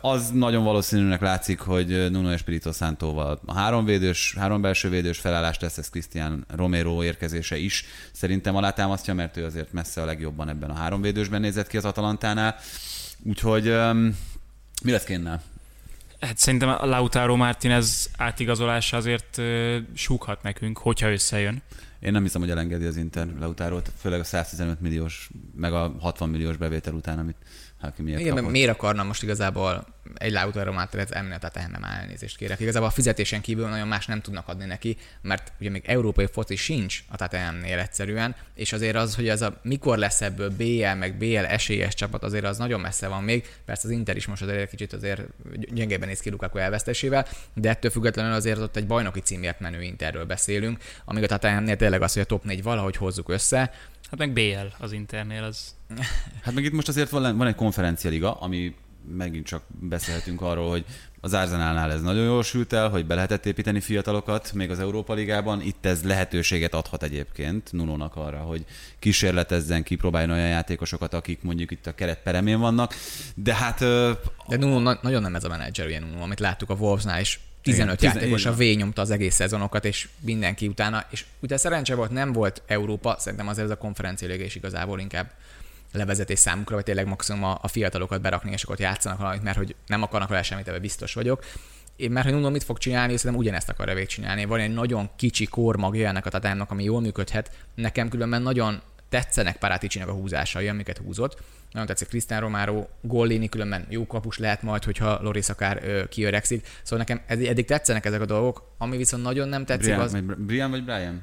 [0.00, 5.60] Az nagyon valószínűnek látszik, hogy Nuno Espirito Santóval a három, védős, három belső védős felállást
[5.60, 10.70] tesz, ez Cristian Romero érkezése is szerintem alátámasztja, mert ő azért messze a legjobban ebben
[10.70, 12.56] a három védősben nézett ki az Atalantánál.
[13.22, 13.64] Úgyhogy
[14.82, 15.42] mi lesz kénnel?
[16.20, 21.62] Hát szerintem a Lautaro Martinez átigazolása azért uh, súghat nekünk, hogyha összejön.
[22.00, 26.28] Én nem hiszem, hogy elengedi az Inter Lautarót, főleg a 115 milliós, meg a 60
[26.28, 27.36] milliós bevétel után, amit
[27.96, 28.50] miért Igen, kapott.
[28.50, 32.60] miért akarna most igazából egy Lautaro Martinez emlni, tehát nem elnézést kérek.
[32.60, 36.56] Igazából a fizetésen kívül nagyon más nem tudnak adni neki, mert ugye még európai foci
[36.56, 41.16] sincs a Tottenhamnél egyszerűen, és azért az, hogy ez a mikor lesz ebből BL, meg
[41.18, 43.48] BL esélyes csapat, azért az nagyon messze van még.
[43.64, 45.22] Persze az Inter is most azért egy kicsit azért
[45.56, 50.24] gyengében néz ki Lukaku elvesztésével, de ettől függetlenül azért ott egy bajnoki címért menő Interről
[50.24, 53.72] beszélünk, amíg a Tottenhamnél tényleg az, hogy a top 4 valahogy hozzuk össze,
[54.10, 55.75] Hát meg BL az Internél az.
[56.42, 58.74] Hát meg itt most azért van, van egy konferencialiga, ami
[59.14, 60.84] megint csak beszélhetünk arról, hogy
[61.20, 65.14] az Arsenalnál ez nagyon jól sült el, hogy be lehetett építeni fiatalokat, még az Európa
[65.14, 65.62] Ligában.
[65.62, 68.64] Itt ez lehetőséget adhat egyébként Nunónak arra, hogy
[68.98, 72.94] kísérletezzen, kipróbáljon olyan játékosokat, akik mondjuk itt a keret peremén vannak.
[73.34, 73.78] De hát...
[73.78, 77.40] De Nuno na- nagyon nem ez a menedzser, ilyen Nuno, amit láttuk a Wolvesnál is
[77.62, 81.94] 15 Igen, játékos a V nyomta az egész szezonokat, és mindenki utána, és ugye szerencse
[81.94, 85.30] volt, nem volt Európa, szerintem azért ez a konferencia is igazából inkább
[85.92, 89.74] levezetés számukra, vagy tényleg maximum a, a fiatalokat berakni, és akkor játszanak valamit, mert hogy
[89.86, 91.44] nem akarnak vele semmit, ebben biztos vagyok.
[91.96, 94.44] Én mert hogy Nuno mit fog csinálni, és szerintem ugyanezt akarja csinálni.
[94.44, 97.50] Van egy nagyon kicsi kormagja ennek a tatámnak, ami jól működhet.
[97.74, 101.42] Nekem különben nagyon tetszenek Paráticsinek a húzásai, amiket húzott.
[101.70, 106.66] Nagyon tetszik Cristian Romero, Gollini különben jó kapus lehet majd, hogyha Loris akár ö, kiöregszik.
[106.82, 110.18] Szóval nekem eddig tetszenek ezek a dolgok, ami viszont nagyon nem tetszik Brian, az...
[110.36, 111.22] Brian vagy Brian?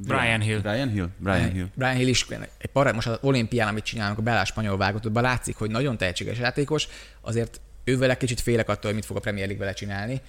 [0.00, 0.60] Brian Hill.
[0.60, 1.08] Brian Hill?
[1.16, 1.66] Brian Hill.
[1.74, 2.26] Brian Hill is
[2.58, 6.38] egy parad, most az olimpián, amit csinálnak, a beláll spanyol válogatottban látszik, hogy nagyon tehetséges
[6.38, 6.88] játékos,
[7.20, 10.20] azért ővel egy kicsit félek attól, hogy mit fog a Premier League vele csinálni.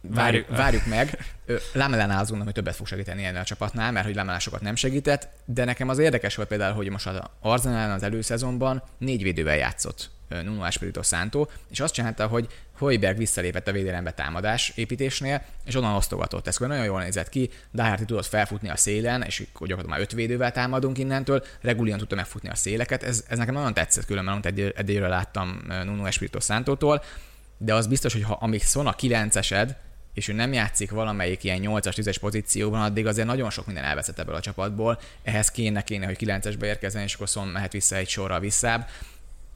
[0.00, 0.86] Várjuk, Várjuk.
[0.86, 1.18] meg.
[1.74, 5.28] Azt gondolom, hogy többet fog segíteni ennél a csapatnál, mert hogy Lamelán sokat nem segített,
[5.44, 10.10] de nekem az érdekes volt például, hogy most az Arsenal az előszezonban négy védővel játszott
[10.44, 12.46] Nuno Espirito Santo, és azt csinálta, hogy
[12.78, 16.46] Hoiberg visszalépett a védelembe támadás építésnél, és onnan osztogatott.
[16.46, 20.52] Ez nagyon jól nézett ki, Daherty tudott felfutni a szélen, és gyakorlatilag már öt védővel
[20.52, 24.72] támadunk innentől, Regulian tudta megfutni a széleket, ez, ez nekem nagyon tetszett, különben amit eddig-
[24.76, 27.02] eddigről láttam Nuno Espirito Santótól,
[27.58, 29.76] de az biztos, hogy ha amíg Son a 9-esed,
[30.14, 34.18] és ő nem játszik valamelyik ilyen 8-as, 10-es pozícióban, addig azért nagyon sok minden elveszett
[34.18, 35.00] ebből a csapatból.
[35.22, 38.88] Ehhez kéne, kéne, hogy 9-esbe érkezzen, és akkor Son mehet vissza egy sorral visszább.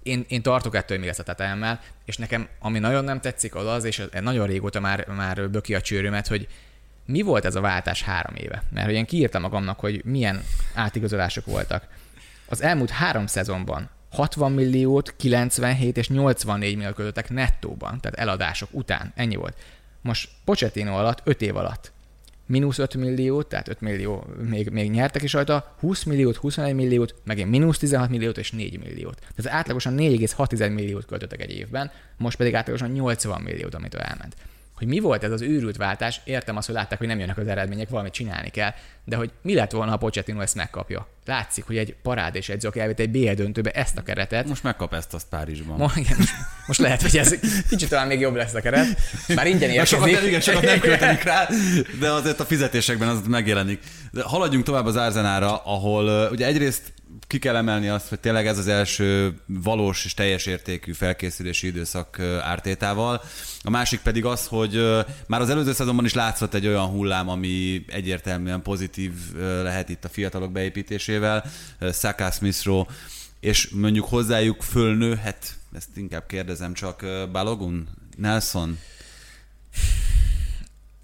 [0.04, 3.66] Én, én tartok ettől, mi lesz a tetejemmel, és nekem, ami nagyon nem tetszik, az
[3.66, 6.48] az, és nagyon régóta már, már böki a csőrömet, hogy
[7.06, 8.62] mi volt ez a váltás három éve?
[8.70, 10.42] Mert hogy én kiírtam magamnak, hogy milyen
[10.74, 11.88] átigazolások voltak.
[12.48, 19.12] Az elmúlt három szezonban 60 milliót, 97 és 84 milliót költöttek nettóban, tehát eladások után.
[19.16, 19.56] Ennyi volt.
[20.00, 21.92] Most Pochettino alatt, 5 év alatt
[22.46, 27.14] mínusz 5 milliót, tehát 5 millió még, még nyertek is rajta, 20 milliót, 21 milliót,
[27.24, 29.18] megint mínusz 16 milliót és 4 milliót.
[29.36, 34.36] Tehát átlagosan 4,6 milliót költöttek egy évben, most pedig átlagosan 80 milliót, amitől elment.
[34.76, 37.46] Hogy mi volt ez az őrült váltás, értem azt, hogy látták, hogy nem jönnek az
[37.46, 38.70] eredmények, valamit csinálni kell,
[39.04, 41.08] de hogy mi lett volna, ha Pochettino ezt megkapja?
[41.26, 44.62] Látszik, hogy egy parád és edző, aki elvitt egy BL döntőbe ezt a keretet, Most
[44.62, 45.76] megkap ezt azt Párizsban.
[45.76, 46.32] Ma, igen, most,
[46.66, 47.34] most lehet, hogy ez
[47.68, 48.86] kicsit talán még jobb lesz a keret.
[49.34, 50.28] Bár ingyen Mert sokat, érkezik.
[50.28, 51.48] igen, sokat nem költenik rá,
[52.00, 53.82] de azért a fizetésekben az megjelenik.
[54.10, 56.92] De haladjunk tovább az Arzenára, ahol ugye egyrészt
[57.26, 62.20] ki kell emelni azt, hogy tényleg ez az első valós és teljes értékű felkészülési időszak
[62.20, 63.22] ártétával.
[63.62, 67.84] A másik pedig az, hogy már az előző szezonban is látszott egy olyan hullám, ami
[67.88, 69.12] egyértelműen pozitív
[69.62, 71.44] lehet itt a fiatalok beépítésével,
[71.92, 72.68] Saka Smith
[73.40, 78.78] és mondjuk hozzájuk fölnőhet, ezt inkább kérdezem csak, Balogun, Nelson,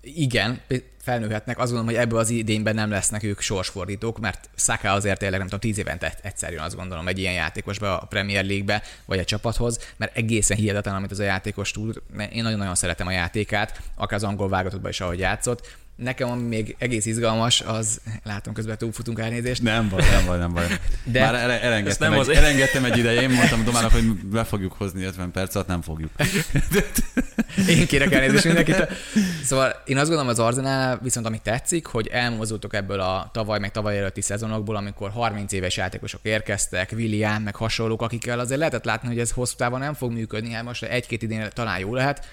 [0.02, 0.60] Igen,
[1.02, 1.58] felnőhetnek.
[1.58, 5.48] Azt gondolom, hogy ebből az idényben nem lesznek ők sorsfordítók, mert Saka azért tényleg nem
[5.48, 9.24] tudom, tíz évente egyszer jön azt gondolom egy ilyen játékosba a Premier League-be, vagy a
[9.24, 12.02] csapathoz, mert egészen hihetetlen, amit az a játékos tud.
[12.32, 15.78] Én nagyon-nagyon szeretem a játékát, akár az angol válogatottban is, ahogy játszott.
[16.02, 19.62] Nekem ami még egész izgalmas, az látom közben túlfutunk elnézést.
[19.62, 20.66] Nem baj, nem baj, nem baj.
[21.04, 24.44] De- Már ele- elengedtem, nem egy, az- elengedtem egy ideje, én mondtam Domának, hogy be
[24.44, 26.10] fogjuk hozni 50 percet, nem fogjuk.
[27.68, 28.86] Én kérek elnézést mindenkit.
[29.44, 33.70] Szóval én azt gondolom az Arsenal viszont ami tetszik, hogy elmozdultok ebből a tavaly, meg
[33.70, 39.08] tavaly előtti szezonokból, amikor 30 éves játékosok érkeztek, William, meg hasonlók, akikkel azért lehetett látni,
[39.08, 42.26] hogy ez hosszú távon nem fog működni, hát most egy-két idén talán jó lehet,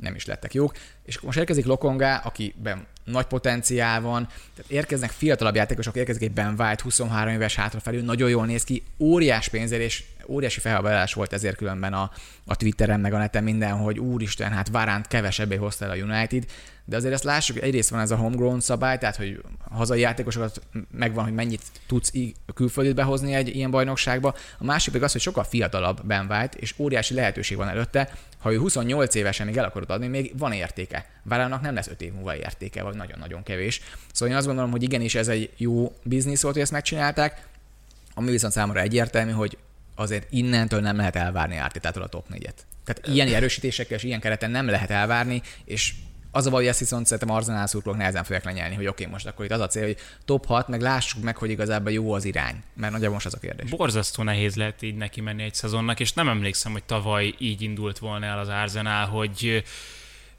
[0.00, 0.76] nem is lettek jók.
[1.04, 6.54] És most érkezik Lokongá, akiben nagy potenciál van, tehát érkeznek fiatalabb játékosok, érkezik egy Ben
[6.58, 11.56] White, 23 éves hátrafelül, nagyon jól néz ki, óriás pénzért, és óriási felhabálás volt ezért
[11.56, 12.10] különben a,
[12.46, 16.44] a Twitteren, meg a neten minden, hogy úristen, hát Varánt kevesebbé hozta el a United,
[16.90, 20.60] de azért ezt lássuk, egyrészt van ez a homegrown szabály, tehát hogy hazai játékosokat
[20.90, 22.12] megvan, hogy mennyit tudsz
[22.54, 24.34] külföldit behozni egy ilyen bajnokságba.
[24.58, 28.12] A másik pedig az, hogy sokkal fiatalabb Ben White, és óriási lehetőség van előtte.
[28.38, 31.06] Ha ő 28 évesen még el akarod adni, még van értéke.
[31.22, 33.80] Várának nem lesz 5 év múlva értéke, vagy nagyon-nagyon kevés.
[34.12, 37.46] Szóval én azt gondolom, hogy igenis ez egy jó biznisz volt, hogy ezt megcsinálták.
[38.14, 39.58] Ami viszont számomra egyértelmű, hogy
[39.94, 42.54] azért innentől nem lehet elvárni Ártétától a top 4-et.
[42.84, 45.94] Tehát ilyen erősítésekkel és ilyen kereten nem lehet elvárni, és
[46.32, 49.26] az a baj, hogy ezt viszont szerintem Arzenál szurkolók nehezen fogják lenyelni, hogy oké, most
[49.26, 52.24] akkor itt az a cél, hogy top 6, meg lássuk meg, hogy igazából jó az
[52.24, 52.62] irány.
[52.74, 53.70] Mert nagyjából most az a kérdés.
[53.70, 57.98] Borzasztó nehéz lehet így neki menni egy szezonnak, és nem emlékszem, hogy tavaly így indult
[57.98, 59.64] volna el az Arsenal, hogy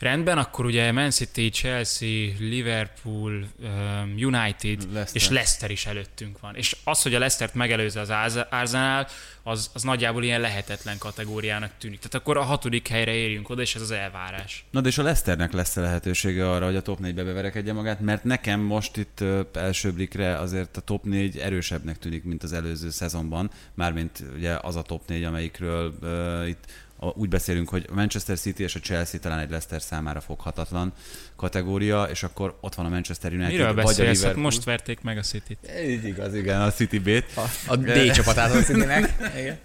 [0.01, 5.21] rendben, akkor ugye Man City, Chelsea, Liverpool, um, United Leicester.
[5.21, 6.55] és Leicester is előttünk van.
[6.55, 9.07] És az, hogy a Leicestert megelőzze az Arse- Arsenal,
[9.43, 11.97] az, az nagyjából ilyen lehetetlen kategóriának tűnik.
[11.97, 14.65] Tehát akkor a hatodik helyre érjünk oda, és ez az elvárás.
[14.71, 17.99] Na de és a Leicesternek lesz -e lehetősége arra, hogy a top 4-be beverekedje magát,
[17.99, 19.23] mert nekem most itt
[19.53, 24.75] első blikre azért a top 4 erősebbnek tűnik, mint az előző szezonban, mármint ugye az
[24.75, 28.79] a top 4, amelyikről uh, itt a, úgy beszélünk, hogy a Manchester City és a
[28.79, 30.93] Chelsea talán egy Leicester számára foghatatlan
[31.41, 34.07] kategória, és akkor ott van a Manchester United, Miről vagy a beszélsz?
[34.07, 34.43] Hát Liverpool.
[34.43, 35.57] most verték meg a City-t.
[35.87, 37.25] Így igaz, igen, a City B-t.
[37.35, 39.13] A, a D csapatát az Citynek.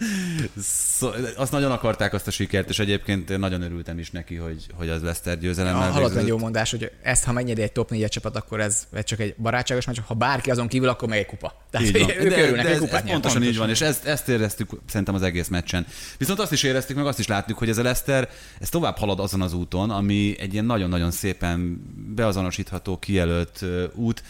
[0.98, 4.66] Szó, azt nagyon akarták azt a sikert, és egyébként én nagyon örültem is neki, hogy,
[4.74, 8.08] hogy az Leicester győzelemmel Hallottam egy jó mondás, hogy ezt, ha megnyeri egy top 4
[8.08, 11.26] csapat, akkor ez, ez csak egy barátságos meccs, ha bárki azon kívül, akkor meg egy
[11.26, 11.54] kupa.
[11.70, 12.10] Tehát Így van.
[12.24, 14.70] ők De, örülnek, de egy ez, kupát ez pontosan így van, és ezt, ezt éreztük
[14.86, 15.86] szerintem az egész meccsen.
[16.18, 18.28] Viszont azt is éreztük, meg azt is látjuk, hogy ez a Leicester,
[18.60, 21.65] ez tovább halad azon az úton, ami egy ilyen nagyon-nagyon szépen
[22.14, 23.64] beazonosítható, kijelölt
[23.94, 24.22] út.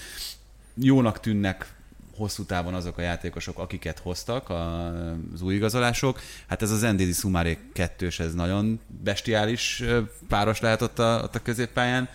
[0.74, 1.74] jónak tűnnek
[2.16, 4.50] hosszú távon azok a játékosok, akiket hoztak
[5.34, 6.20] az új igazolások.
[6.46, 9.82] Hát ez az Ndidi Sumáré kettős, ez nagyon bestiális
[10.28, 12.08] páros lehet ott a, ott a középpályán.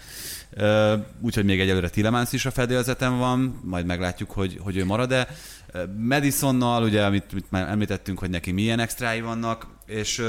[1.20, 5.28] Úgyhogy még egyelőre Tilemans is a fedélzeten van, majd meglátjuk, hogy, hogy ő marad-e.
[5.98, 10.24] Madisonnal, ugye, amit, amit már említettünk, hogy neki milyen extrái vannak, és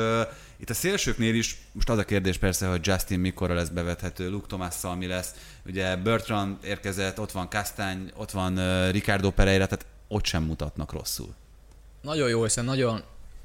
[0.62, 4.46] itt a szélsőknél is, most az a kérdés persze, hogy Justin mikorra lesz bevethető, Luke
[4.46, 5.34] Thomasszal mi lesz,
[5.66, 11.34] ugye Bertrand érkezett, ott van Kastány, ott van Ricardo Pereira, tehát ott sem mutatnak rosszul.
[12.02, 13.02] Nagyon jó, hiszen nagyon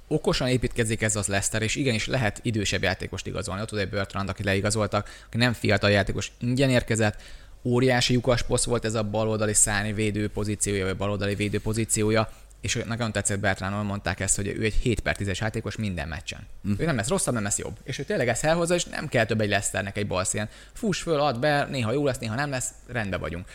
[0.08, 3.62] okosan építkezik ez az Leicester, és igenis lehet idősebb játékost igazolni.
[3.62, 7.22] Ott egy Bertrand, aki leigazoltak, aki nem fiatal játékos, ingyen érkezett,
[7.64, 12.30] óriási lyukas poszt volt ez a baloldali szállni védő pozíciója, vagy baloldali védő pozíciója,
[12.62, 16.48] és nagyon tetszett Bertrandon, mondták ezt, hogy ő egy 7 per 10-es játékos minden meccsen.
[16.68, 16.74] Mm.
[16.78, 17.78] Ő nem lesz rosszabb, nem lesz jobb.
[17.84, 20.50] És ő tényleg ezt elhozza, és nem kell több egy Leicesternek egy balszín.
[20.74, 23.46] Fuss föl, add be, néha jó lesz, néha nem lesz, rendben vagyunk.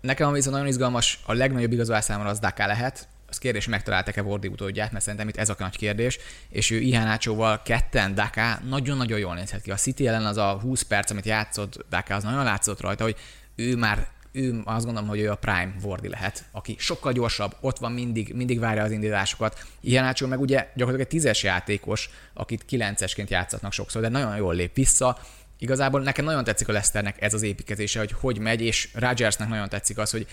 [0.00, 4.22] Nekem viszont nagyon izgalmas, a legnagyobb igazolás számomra az Daka lehet, az kérdés, hogy megtaláltak-e
[4.22, 6.18] Vordi utódját, mert szerintem itt ez a nagy kérdés,
[6.48, 9.70] és ő Ihánácsóval ketten Daka nagyon-nagyon jól nézhet ki.
[9.70, 13.16] A City ellen az a 20 perc, amit játszott Daka, az nagyon látszott rajta, hogy
[13.54, 14.08] ő már
[14.38, 18.34] ő azt gondolom, hogy ő a prime Vordi lehet, aki sokkal gyorsabb, ott van mindig,
[18.34, 19.66] mindig várja az indításokat.
[19.80, 24.74] Ihenácsó meg ugye gyakorlatilag egy tízes játékos, akit kilencesként játszatnak sokszor, de nagyon jól lép
[24.74, 25.18] vissza.
[25.58, 29.68] Igazából nekem nagyon tetszik a Leicesternek ez az építkezése, hogy hogy megy, és Rodgersnek nagyon
[29.68, 30.26] tetszik az, hogy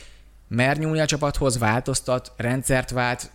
[0.48, 3.32] mer nyúlni a csapathoz, változtat, rendszert vált,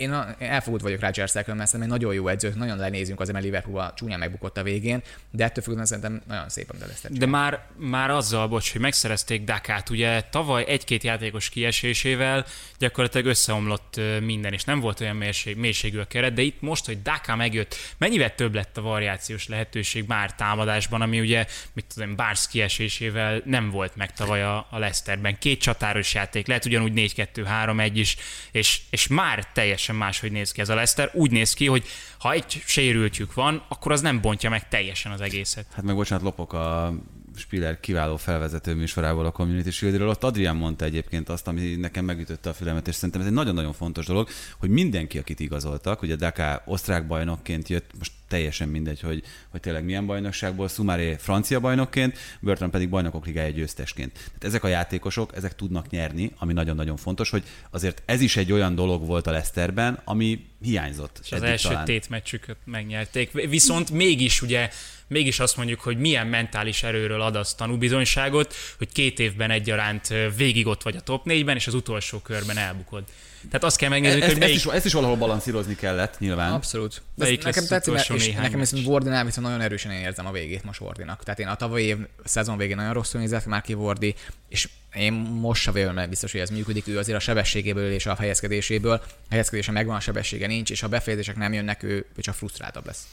[0.00, 3.92] én elfogult vagyok Rodgers mert szerintem egy nagyon jó edző, nagyon lenézünk azért, mert Liverpool
[3.96, 8.10] csúnyán megbukott a végén, de ettől függetlenül szerintem nagyon szép, amit Leicester De már, már
[8.10, 12.46] azzal, bocs, hogy megszerezték Dakát, ugye tavaly egy-két játékos kiesésével
[12.78, 17.02] gyakorlatilag összeomlott minden, és nem volt olyan mélység, mélységű a keret, de itt most, hogy
[17.02, 22.48] Daka megjött, mennyivel több lett a variációs lehetőség már támadásban, ami ugye, mit tudom, Bars
[22.48, 25.38] kiesésével nem volt meg tavaly a, a Leicesterben.
[25.38, 28.16] Két csatáros játék, lehet ugyanúgy 4-2-3-1 is,
[28.52, 31.10] és, és már teljesen teljesen máshogy néz ki ez a Leicester.
[31.12, 31.84] Úgy néz ki, hogy
[32.18, 35.66] ha egy sérültjük van, akkor az nem bontja meg teljesen az egészet.
[35.74, 36.94] Hát meg bocsánat, lopok a
[37.40, 40.08] Spiller kiváló felvezető műsorából a Community Shieldről.
[40.08, 43.72] Ott Adrián mondta egyébként azt, ami nekem megütötte a fülemet, és szerintem ez egy nagyon-nagyon
[43.72, 44.28] fontos dolog,
[44.58, 49.84] hogy mindenki, akit igazoltak, ugye Daka osztrák bajnokként jött, most teljesen mindegy, hogy, hogy tényleg
[49.84, 54.12] milyen bajnokságból, Sumaré francia bajnokként, Burton pedig bajnokok ligája győztesként.
[54.12, 58.52] Tehát ezek a játékosok, ezek tudnak nyerni, ami nagyon-nagyon fontos, hogy azért ez is egy
[58.52, 61.20] olyan dolog volt a Leicesterben, ami hiányzott.
[61.22, 61.84] És az első talán.
[61.84, 63.30] tétmeccsüket megnyerték.
[63.32, 64.70] Viszont mégis ugye
[65.10, 70.66] mégis azt mondjuk, hogy milyen mentális erőről ad az tanúbizonyságot, hogy két évben egyaránt végig
[70.66, 73.04] ott vagy a top négyben, és az utolsó körben elbukod.
[73.48, 74.56] Tehát azt kell megnézni, hogy melyik...
[74.56, 76.52] ezt, is, ezt is valahol balanszírozni kellett, nyilván.
[76.52, 77.02] Abszolút.
[77.14, 80.32] De ez nekem tetszik, mert, és nekem viszont Wardinál viszont nagyon erősen én érzem a
[80.32, 81.22] végét most Wardinak.
[81.22, 84.14] Tehát én a tavalyi év szezon végén nagyon rosszul nézett már ki Wardi,
[84.48, 88.14] és én most sem vagyok biztos, hogy ez működik, ő azért a sebességéből és a
[88.14, 89.02] helyezkedéséből.
[89.04, 92.86] A helyezkedése megvan, a sebessége nincs, és ha befejezések nem jönnek, ő, ő csak frusztráltabb
[92.86, 93.06] lesz.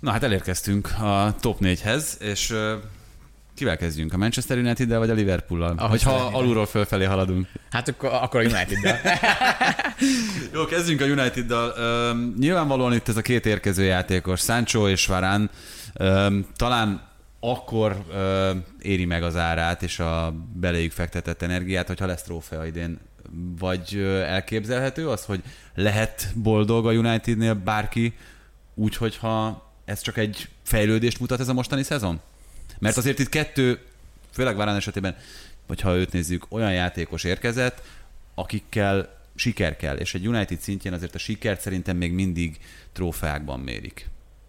[0.00, 2.54] Na hát elérkeztünk a top 4-hez, és
[3.54, 4.12] Kivel kezdjünk?
[4.12, 5.74] A Manchester United-del vagy a Liverpool-al?
[5.76, 7.48] Ahogy ha alulról fölfelé haladunk.
[7.70, 8.98] Hát akkor, akkor a United-del.
[10.54, 11.68] Jó, kezdjünk a United-dal.
[11.68, 15.50] Uh, nyilvánvalóan itt ez a két érkező játékos, Sancho és Varán,
[16.56, 17.08] talán
[17.40, 18.04] akkor
[18.80, 22.98] éri meg az árát és a beléjük fektetett energiát, hogyha lesz trófea idén.
[23.58, 23.96] Vagy
[24.26, 25.42] elképzelhető az, hogy
[25.74, 28.14] lehet boldog a Unitednél bárki,
[28.74, 32.20] úgy, hogyha ez csak egy fejlődést mutat ez a mostani szezon?
[32.78, 33.78] Mert azért itt kettő,
[34.32, 35.16] főleg Varán esetében,
[35.66, 37.82] vagy ha őt nézzük, olyan játékos érkezett,
[38.34, 42.58] akikkel siker kell, és egy United szintjén azért a sikert szerintem még mindig
[42.92, 44.08] trófeákban mérik.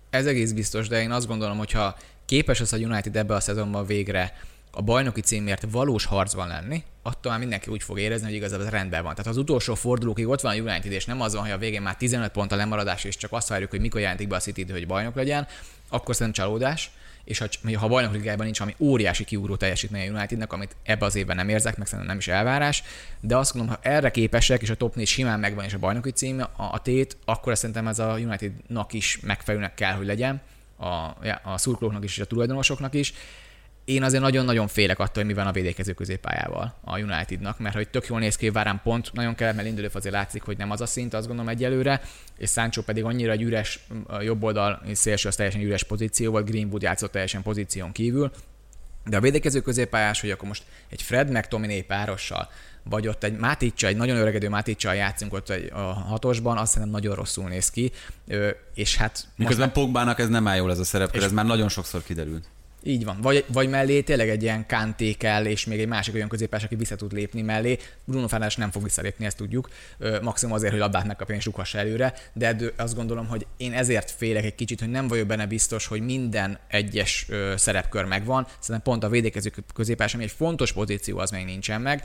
[0.10, 3.86] Ez egész biztos, de én azt gondolom, hogyha képes az a United ebbe a szezonban
[3.86, 4.38] végre
[4.72, 8.72] a bajnoki címért valós harcban lenni, attól már mindenki úgy fog érezni, hogy igazából ez
[8.72, 9.16] rendben van.
[9.16, 11.82] Tehát az utolsó fordulókig ott van a United, és nem az van, hogy a végén
[11.82, 14.66] már 15 pont a lemaradás, és csak azt várjuk, hogy mikor jelentik be a City,
[14.72, 15.48] hogy bajnok legyen,
[15.90, 16.92] akkor szerintem csalódás
[17.30, 17.48] és ha,
[17.78, 21.36] ha a bajnok ligájában nincs ami óriási kiúró teljesítmény a Unitednek, amit ebbe az évben
[21.36, 22.84] nem érzek, meg szerintem nem is elvárás,
[23.20, 26.10] de azt gondolom, ha erre képesek, és a top 4 simán megvan, és a bajnoki
[26.10, 30.42] cím a, a tét, akkor szerintem ez a Unitednak is megfelelőnek kell, hogy legyen,
[30.78, 30.86] a,
[31.44, 33.14] a szurkolóknak is, és a tulajdonosoknak is,
[33.90, 37.90] én azért nagyon-nagyon félek attól, hogy mi van a védekező középpályával a Unitednak, mert hogy
[37.90, 40.82] tök jól néz ki, várám pont, nagyon kell, mert Lindelöf azért látszik, hogy nem az
[40.82, 42.02] a szint, azt gondolom egyelőre,
[42.38, 43.80] és Sancho pedig annyira egy üres,
[44.22, 48.32] jobb oldal szélső, az teljesen üres pozíció volt, Greenwood játszott teljesen pozíción kívül,
[49.06, 52.50] de a védekező középpályás, hogy akkor most egy Fred meg Tominé párossal,
[52.84, 57.02] vagy ott egy Máticsa, egy nagyon öregedő Máticsa játszunk ott egy, a hatosban, azt szerintem
[57.02, 57.92] nagyon rosszul néz ki,
[58.74, 59.28] és hát...
[59.36, 59.80] Miközben most...
[59.80, 62.48] Pogbának ez nem áll jól ez a szerep, ez már nagyon sokszor kiderült.
[62.84, 63.22] Így van.
[63.22, 66.76] Vagy, vagy mellé tényleg egy ilyen Kanté kell, és még egy másik olyan középes, aki
[66.76, 67.78] vissza tud lépni mellé.
[68.06, 69.70] Bruno Fernandes nem fog visszalépni, ezt tudjuk.
[69.98, 74.12] Ö, maximum azért, hogy labdát megkapja és sukhassa előre, de azt gondolom, hogy én ezért
[74.12, 78.48] félek egy kicsit, hogy nem vagyok benne biztos, hogy minden egyes ö, szerepkör megvan.
[78.60, 82.04] Szerintem pont a védekező középes, ami egy fontos pozíció, az még nincsen meg.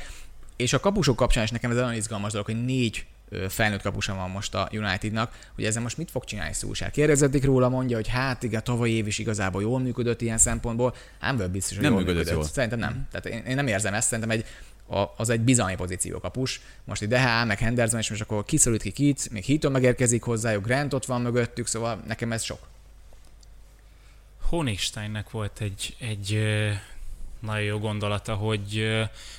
[0.57, 3.07] És a kapusok kapcsán is nekem ez nagyon izgalmas dolog, hogy négy
[3.49, 6.91] felnőtt kapusa van most a Unitednak, hogy ezzel most mit fog csinálni Szulsár.
[6.91, 11.37] Kérdezették róla, mondja, hogy hát igen, tavaly év is igazából jól működött ilyen szempontból, nem
[11.37, 12.43] vagyok biztos, hogy Nem jól működött működött.
[12.45, 12.53] jól.
[12.53, 13.07] Szerintem nem.
[13.11, 14.45] Tehát én, én nem érzem ezt, szerintem egy,
[14.87, 16.61] a, az egy bizalmi pozíció kapus.
[16.85, 20.64] Most egy DH, meg Henderson, és most akkor kiszorít ki kit, még Hiton megérkezik hozzájuk,
[20.64, 22.59] Grant ott van mögöttük, szóval nekem ez sok.
[24.43, 26.43] Honigsteinnek volt egy, egy
[27.41, 28.85] nagyon jó gondolata, hogy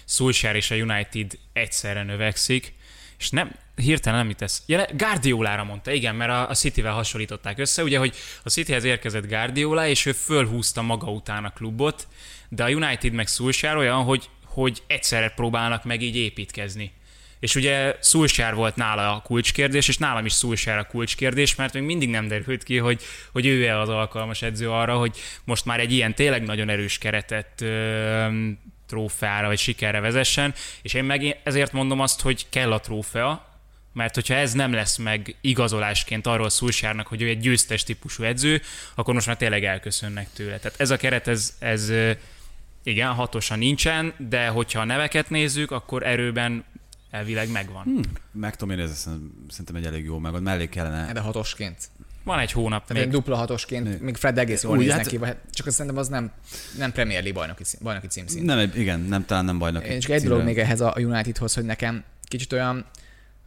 [0.06, 2.74] Solskjaer és a United egyszerre növekszik,
[3.20, 4.64] és nem, hirtelen nem tesz.
[4.66, 9.28] Ja, Guardiolára mondta, igen, mert a, a Cityvel hasonlították össze, ugye, hogy a Cityhez érkezett
[9.28, 12.08] Guardiola, és ő fölhúzta maga után a klubot,
[12.50, 16.92] de a United meg Solskjaer olyan, hogy, hogy egyszerre próbálnak meg így építkezni.
[17.40, 21.84] És ugye Solskjaer volt nála a kulcskérdés, és nálam is Solskjaer a kulcskérdés, mert még
[21.84, 23.02] mindig nem derült ki, hogy,
[23.32, 27.62] hogy ő-e az alkalmas edző arra, hogy most már egy ilyen tényleg nagyon erős keretet
[27.62, 28.28] ö,
[28.86, 33.54] trófeára vagy sikerre vezessen, és én meg ezért mondom azt, hogy kell a trófea,
[33.94, 38.62] mert hogyha ez nem lesz meg igazolásként arról Szulsárnak, hogy ő egy győztes típusú edző,
[38.96, 40.58] akkor most már tényleg elköszönnek tőle.
[40.58, 41.92] Tehát ez a keret, ez, ez
[42.84, 46.66] igen, hatosan nincsen, de hogyha a neveket nézzük, akkor erőben
[47.10, 47.84] elvileg megvan.
[47.84, 48.02] Hmm.
[48.32, 49.10] Meg tudom én, ez
[49.50, 50.42] szerintem egy elég jó megad.
[50.42, 51.14] Mellé kellene.
[51.14, 51.90] De hatosként.
[52.26, 53.18] Van egy hónap Tehát egy még.
[53.18, 56.08] dupla hatosként, még Fred egész jól Úgy, néz hát- neki, vagy- csak azt szerintem az
[56.08, 56.32] nem,
[56.78, 58.44] nem Premier League bajnoki, bajnoki címszín.
[58.44, 59.86] Nem, igen, nem, talán nem bajnak.
[59.88, 62.86] És egy dolog még ehhez a Unitedhoz, hogy nekem kicsit olyan,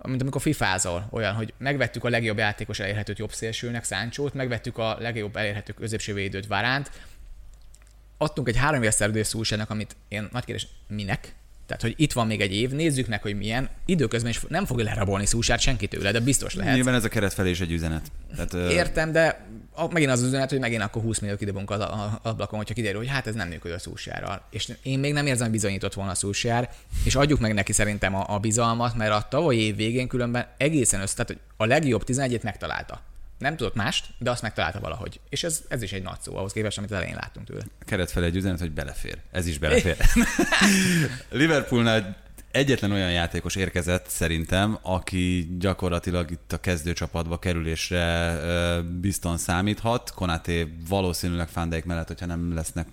[0.02, 4.96] mint amikor fifázol, olyan, hogy megvettük a legjobb játékos elérhetőt jobb szélsőnek, Száncsót, megvettük a
[4.98, 6.90] legjobb elérhető középső védőt, Varánt,
[8.18, 11.34] adtunk egy három éves Szulsárnak, amit én nagy kérdés, minek?
[11.68, 13.68] Tehát, hogy itt van még egy év, nézzük meg, hogy milyen.
[13.86, 16.74] Időközben is nem fogja lerabolni Szulsárt senki tőle, de biztos lehet.
[16.74, 18.10] Nyilván ez a keret felé is egy üzenet.
[18.36, 21.92] Tehát, Értem, de a- megint az üzenet, hogy megint akkor 20 millió kidobunk az a-
[21.92, 24.42] a- ablakon, hogyha kiderül, hogy hát ez nem működött Szulsárral.
[24.50, 26.70] És én még nem érzem, hogy bizonyított volna Szulsár,
[27.04, 31.00] és adjuk meg neki szerintem a, a bizalmat, mert a tavalyi év végén különben egészen
[31.00, 33.00] össze, tehát, hogy a legjobb 11-et megtalálta.
[33.38, 35.20] Nem tudott mást, de azt megtalálta valahogy.
[35.28, 37.62] És ez, ez is egy nagy szó ahhoz képest, amit az elején láttunk tőle.
[37.80, 39.18] keret felé egy üzenet, hogy belefér.
[39.30, 39.96] Ez is belefér.
[41.30, 42.16] Liverpoolnál
[42.50, 48.36] egyetlen olyan játékos érkezett szerintem, aki gyakorlatilag itt a kezdőcsapatba kerülésre
[49.00, 50.12] bizton számíthat.
[50.14, 52.88] Konaté valószínűleg Van Dijk mellett, hogyha nem lesznek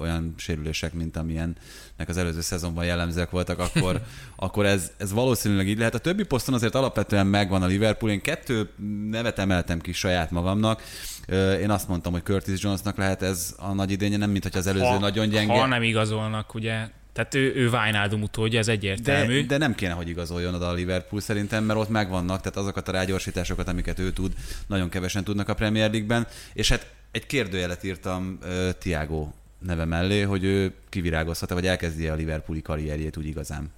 [0.00, 4.00] olyan sérülések, mint amilyennek az előző szezonban jellemzőek voltak, akkor,
[4.36, 5.94] akkor ez, ez valószínűleg így lehet.
[5.94, 8.12] A többi poszton azért alapvetően megvan a Liverpool.
[8.12, 8.70] Én kettő
[9.10, 10.82] nevet emeltem ki saját magamnak.
[11.60, 14.66] Én azt mondtam, hogy Curtis Jonesnak lehet ez a nagy idénye, nem mint hogy az
[14.66, 15.52] előző nagyon gyenge.
[15.52, 19.40] Ha nem igazolnak, ugye, tehát ő, ő Wijnaldum utódja, ez egyértelmű.
[19.40, 22.88] De, de nem kéne, hogy igazoljon oda a Liverpool szerintem, mert ott megvannak, tehát azokat
[22.88, 24.32] a rágyorsításokat, amiket ő tud,
[24.66, 26.26] nagyon kevesen tudnak a Premier League-ben.
[26.52, 32.14] És hát egy kérdőjelet írtam uh, Tiago neve mellé, hogy ő kivirágozhat-e, vagy elkezdi a
[32.14, 33.70] Liverpooli karrierjét úgy igazán.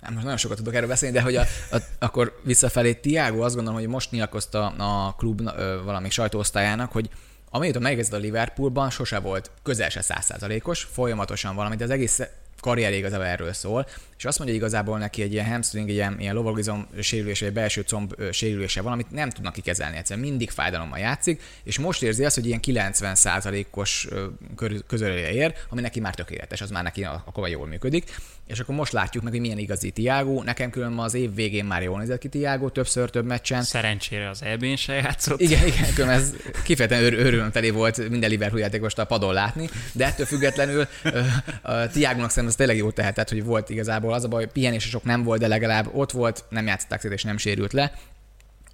[0.00, 3.54] Nem, most nagyon sokat tudok erről beszélni, de hogy a, a, akkor visszafelé Tiago azt
[3.54, 7.10] gondolom, hogy most nyilatkozta a klub ö, valami sajtóosztályának, hogy
[7.50, 12.20] amióta megkezdett a Liverpoolban, sose volt közel se százszázalékos, folyamatosan valami, de az egész
[12.60, 13.86] karrier igazából erről szól,
[14.18, 17.54] és azt mondja hogy igazából neki egy ilyen hamstring, egy ilyen, ilyen lovagizom sérülése, vagy
[17.54, 22.34] belső comb sérülése valamit nem tudnak kikezelni egyszerűen, mindig fájdalommal játszik, és most érzi azt,
[22.34, 27.48] hogy ilyen 90%-os ö, kör- közelére ér, ami neki már tökéletes, az már neki akkor
[27.48, 28.14] jól működik,
[28.46, 30.42] és akkor most látjuk meg, hogy milyen igazi Tiago.
[30.42, 33.62] Nekem különben az év végén már jól nézett ki Tiago, többször, több meccsen.
[33.62, 35.40] Szerencsére az EB-n se játszott.
[35.40, 40.06] Igen, igen, különben ez kifejezetten ör- örömteli volt minden Liverpool játékost a padon látni, de
[40.06, 41.20] ettől függetlenül ö,
[41.62, 45.04] a Tiago-nak szerintem ez tényleg jó tehetett, hogy volt igazából az a baj, pihenése sok
[45.04, 47.92] nem volt, de legalább ott volt, nem játszották szét és nem sérült le.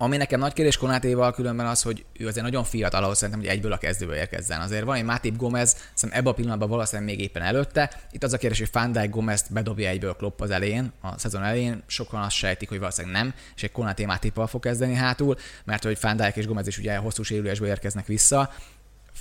[0.02, 3.52] Ami nekem nagy kérdés Konátéval különben az, hogy ő azért nagyon fiatal ahhoz szerintem, hogy
[3.52, 4.60] egyből a kezdőbe érkezzen.
[4.60, 7.90] Azért van egy Matip Gomez, szerintem ebben a pillanatban valószínűleg még éppen előtte.
[8.10, 11.42] Itt az a kérdés, hogy Van Dijk Gomez bedobja egyből Klopp az elején, a szezon
[11.42, 11.82] elején.
[11.86, 15.98] Sokan azt sejtik, hogy valószínűleg nem, és egy Konaté Matippal fog kezdeni hátul, mert hogy
[16.00, 18.50] Van és Gomez is ugye hosszú sérülésből érkeznek vissza.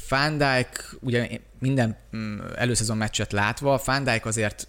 [0.09, 0.43] Van
[0.99, 4.67] ugye minden mm, előszezon meccset látva, Van azért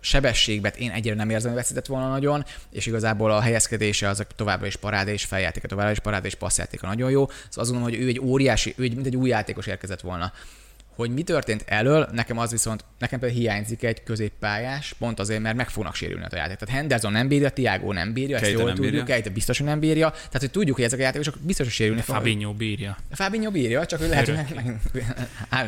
[0.00, 4.66] sebességben én egyre nem érzem, hogy veszített volna nagyon, és igazából a helyezkedése az továbbra
[4.66, 7.26] is parád és feljátéka, továbbra is parád és passzjátéka nagyon jó.
[7.28, 10.32] Szóval azt gondolom, hogy ő egy óriási, ő egy, mint egy új játékos érkezett volna.
[10.98, 15.56] Hogy mi történt elől, nekem az viszont, nekem például hiányzik egy középpályás, pont azért, mert
[15.56, 16.56] meg fognak sérülni a játék.
[16.56, 19.04] Tehát Henderson nem bírja, Tiago nem bírja, ezt Keita jól nem tudjuk.
[19.04, 20.10] Keita biztos, hogy nem bírja.
[20.10, 22.22] Tehát, hogy tudjuk, hogy ezek a játékosok biztos, hogy sérülni fognak.
[22.22, 22.96] Fabinho bírja.
[23.10, 24.36] Fábinho bírja, csak ő lehet, hogy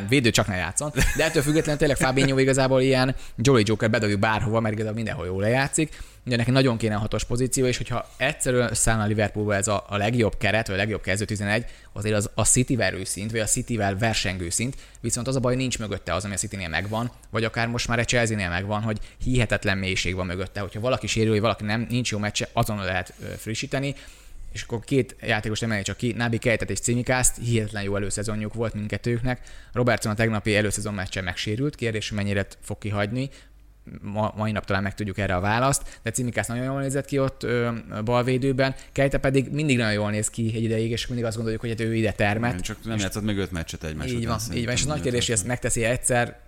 [0.09, 0.91] védő csak ne játszon.
[1.17, 5.41] De ettől függetlenül tényleg Fábinho igazából ilyen Jolly Joker bedobjuk bárhova, mert igazából mindenhol jól
[5.41, 5.99] lejátszik.
[6.25, 9.85] Ugye neki nagyon kéne a hatos pozíció, és hogyha egyszerűen szállna a Liverpoolba ez a,
[9.87, 13.45] a legjobb keret, vagy a legjobb kezdő 11, azért az a City szint, vagy a
[13.45, 17.43] Cityvel versengő szint, viszont az a baj, nincs mögötte az, ami a Citynél megvan, vagy
[17.43, 20.59] akár most már a Chelsea-nél megvan, hogy hihetetlen mélység van mögötte.
[20.59, 23.95] Hogyha valaki sérül, vagy valaki nem, nincs jó meccse, azonnal lehet frissíteni,
[24.51, 28.73] és akkor két játékos emelni csak ki, Nábi Kejtet és Cimikázt, hihetetlen jó előszezonjuk volt
[28.73, 29.41] mindkettőknek.
[29.73, 33.29] Robertson a tegnapi előszezon meccsen megsérült, kérdés, mennyire fog kihagyni.
[34.01, 37.43] Ma, mai nap talán megtudjuk erre a választ, de Cimikász nagyon jól nézett ki ott
[37.43, 37.71] ö,
[38.03, 41.69] balvédőben, Kejte pedig mindig nagyon jól néz ki egy ideig, és mindig azt gondoljuk, hogy
[41.69, 42.61] hát ő ide termet.
[42.61, 45.25] Csak nem játszott még öt meccset egymás Így van, így van, és az nagy kérdés,
[45.25, 46.39] hogy ezt megteszi egyszer,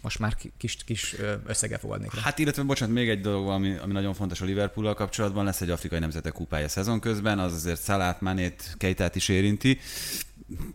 [0.00, 2.20] most már ki- kis, kis ö, összeggel fogadnék rá.
[2.20, 5.70] Hát illetve, bocsánat, még egy dolog, ami, ami nagyon fontos a Liverpool kapcsolatban, lesz egy
[5.70, 9.78] afrikai nemzetek kupája szezon közben, az azért Szalát, Manét, Keitát is érinti.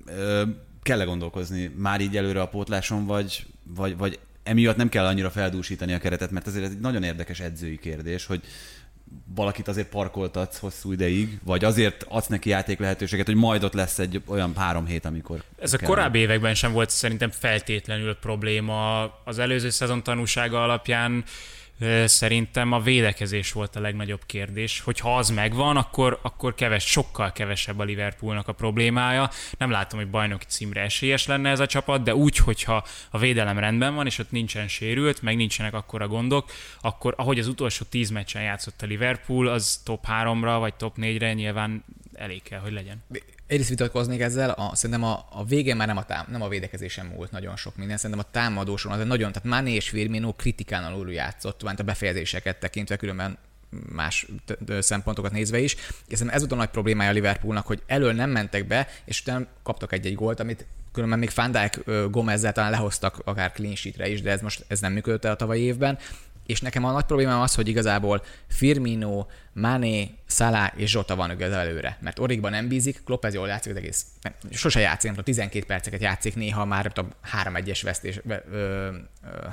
[0.06, 0.44] Ö,
[0.82, 5.94] kell-e gondolkozni már így előre a pótláson, vagy, vagy, vagy emiatt nem kell annyira feldúsítani
[5.94, 8.42] a keretet, mert azért ez egy nagyon érdekes edzői kérdés, hogy
[9.36, 14.00] valakit azért parkoltatsz hosszú ideig, vagy azért adsz neki játék lehetőséget, hogy majd ott lesz
[14.00, 15.88] egy olyan három hét, amikor Ez a kell.
[15.88, 19.04] korábbi években sem volt szerintem feltétlenül probléma.
[19.24, 21.24] Az előző szezon tanúsága alapján
[22.06, 24.80] szerintem a védekezés volt a legnagyobb kérdés.
[24.80, 29.30] Hogyha az megvan, akkor, akkor keves, sokkal kevesebb a Liverpoolnak a problémája.
[29.58, 33.60] Nem látom, hogy bajnoki címre esélyes lenne ez a csapat, de úgy, hogyha a védelem
[33.60, 36.52] rendben van, és ott nincsen sérült, meg nincsenek akkora gondok,
[36.82, 41.34] akkor ahogy az utolsó tíz meccsen játszott a Liverpool, az top 3-ra vagy top 4-re
[41.34, 41.84] nyilván
[42.18, 43.04] elég kell, hogy legyen.
[43.48, 47.06] Is vitatkoznék ezzel, a, szerintem a, a végén már nem a, tám, nem a védekezésen
[47.06, 51.12] múlt nagyon sok minden, szerintem a támadóson az nagyon, tehát Mané és Firmino kritikán alul
[51.12, 53.38] játszott, mert a befejezéseket tekintve különben
[53.90, 54.28] más
[54.80, 55.76] szempontokat nézve is.
[56.08, 59.46] És ez volt a nagy problémája a Liverpoolnak, hogy elől nem mentek be, és utána
[59.64, 64.22] kaptak egy-egy gólt, amit különben még Van Dijk Gomezzel talán lehoztak akár clean sheetre is,
[64.22, 65.98] de ez most ez nem működött el a tavalyi évben.
[66.46, 71.68] És nekem a nagy problémám az, hogy igazából Firmino, Mané, Salah és Zsota van igazából
[71.68, 71.98] előre.
[72.02, 74.06] Mert Origban nem bízik, Klopp ez jól játszik az egész.
[74.52, 77.12] Sose játszik, nem tudom, 12 perceket játszik, néha már tudom,
[77.44, 78.22] 3-1-es vesztés,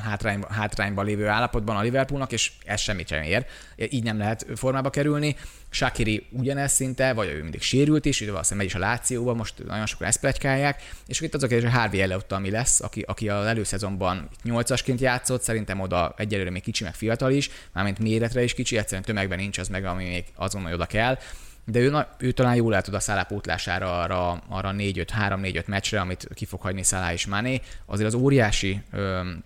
[0.05, 3.47] hátrányba, hátrányban lévő állapotban a Liverpoolnak, és ez semmit sem ér.
[3.77, 5.37] Így nem lehet formába kerülni.
[5.73, 9.65] Shakiri ugyanez szinte, vagy ő mindig sérült is, ő valószínűleg megy is a Lációba, most
[9.67, 12.81] nagyon sokan ezt pletykálják, és akkor itt az a kérdés, hogy Harvey Elliott, ami lesz,
[12.81, 17.99] aki, aki az előszezonban 8-asként játszott, szerintem oda egyelőre még kicsi, meg fiatal is, mármint
[17.99, 21.19] méretre is kicsi, egyszerűen tömegben nincs az meg, ami még azon, hogy oda kell.
[21.65, 25.65] De ő, na, ő talán jól el tud a Szálá pótlására arra, arra 4-5, 3-4-5
[25.67, 27.61] meccsre, amit ki fog hagyni Szálá és Mané.
[27.87, 29.43] Azért az óriási öm,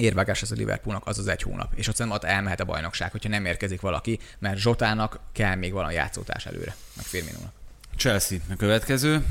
[0.00, 3.10] érvágás ez a Liverpoolnak az az egy hónap, és ott szerintem ott elmehet a bajnokság,
[3.10, 7.52] hogyha nem érkezik valaki, mert Zsotának kell még valami játszótárs előre, meg Firminónak.
[7.96, 9.24] Chelsea a következő,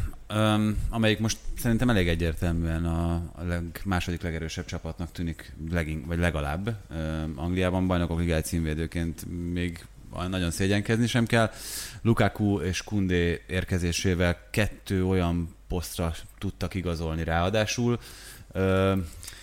[0.89, 6.75] amelyik most szerintem elég egyértelműen a, leg, második legerősebb csapatnak tűnik, legink, vagy legalább.
[7.35, 9.85] Angliában bajnokok ligáj címvédőként még
[10.29, 11.51] nagyon szégyenkezni sem kell.
[12.01, 17.99] Lukaku és Kundé érkezésével kettő olyan posztra tudtak igazolni ráadásul.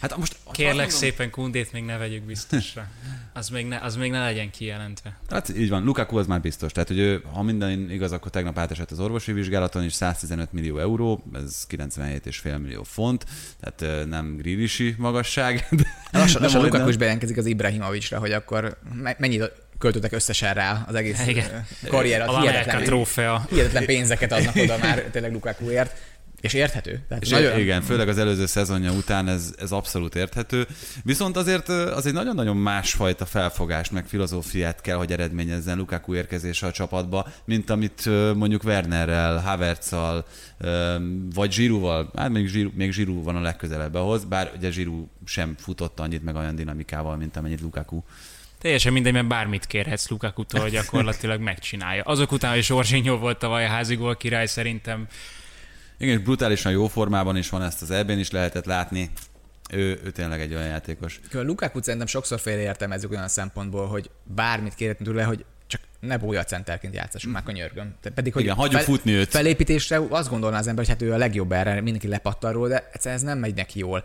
[0.01, 2.89] Hát most Kérlek mondom- szépen Kundét még ne vegyük biztosra.
[3.33, 5.17] Az még ne, az még ne legyen kijelentve.
[5.31, 6.73] Hát így van, Lukaku az már biztos.
[6.73, 10.79] Tehát, hogy ő, ha minden igaz, akkor tegnap átesett az orvosi vizsgálaton, és 115 millió
[10.79, 13.25] euró, ez 97,5 millió font,
[13.61, 15.67] tehát nem grillisi magasság.
[15.71, 16.63] De Lassan, lassan majdnem.
[16.63, 21.67] Lukaku is bejelentkezik az Ibrahimovicsra, hogy akkor me- mennyit költöttek összesen rá az egész Igen.
[21.85, 22.21] ö, karrier.
[22.29, 23.47] A hihetetlen, trófea.
[23.51, 25.97] hihetetlen pénzeket adnak oda már tényleg Lukakuért,
[26.47, 27.05] és érthető.
[27.09, 30.67] Tehát És nagyon, igen, főleg az előző szezonja után ez, ez abszolút érthető.
[31.03, 36.73] Viszont azért az egy nagyon-nagyon másfajta felfogást, meg filozófiát kell, hogy eredményezzen Lukaku érkezése a
[36.73, 40.27] csapatba, mint amit mondjuk Wernerrel, Havertzal,
[41.35, 45.55] vagy Zsirúval, hát még Zsiru, még Zsiru van a legközelebb ahhoz, bár ugye Zsiru sem
[45.59, 48.03] futott annyit, meg olyan dinamikával, mint amennyit Lukaku.
[48.59, 52.03] Teljesen mindegy, mert bármit kérhetsz Lukakutól, hogy gyakorlatilag megcsinálja.
[52.03, 55.07] Azok után, hogy Zsorzsinyó volt tavaly a házigól király, szerintem
[55.99, 59.11] Igen, és brutálisan jó formában is van, ezt az ebben is lehetett látni.
[59.71, 61.21] Ő, ő tényleg egy olyan játékos.
[61.33, 66.45] A Lukaku szerintem sokszor félreértelmezzük olyan szempontból, hogy bármit kérhetünk tőle, hogy csak ne bólja
[66.45, 67.95] centerként játszassunk, már könyörgöm.
[68.01, 69.29] Te pedig, hogy Igen, hagyjuk futni őt.
[69.29, 72.89] Felépítésre azt gondolná az ember, hogy hát ő a legjobb erre, mindenki lepattan róla, de
[72.93, 74.05] egyszerűen ez nem megy neki jól.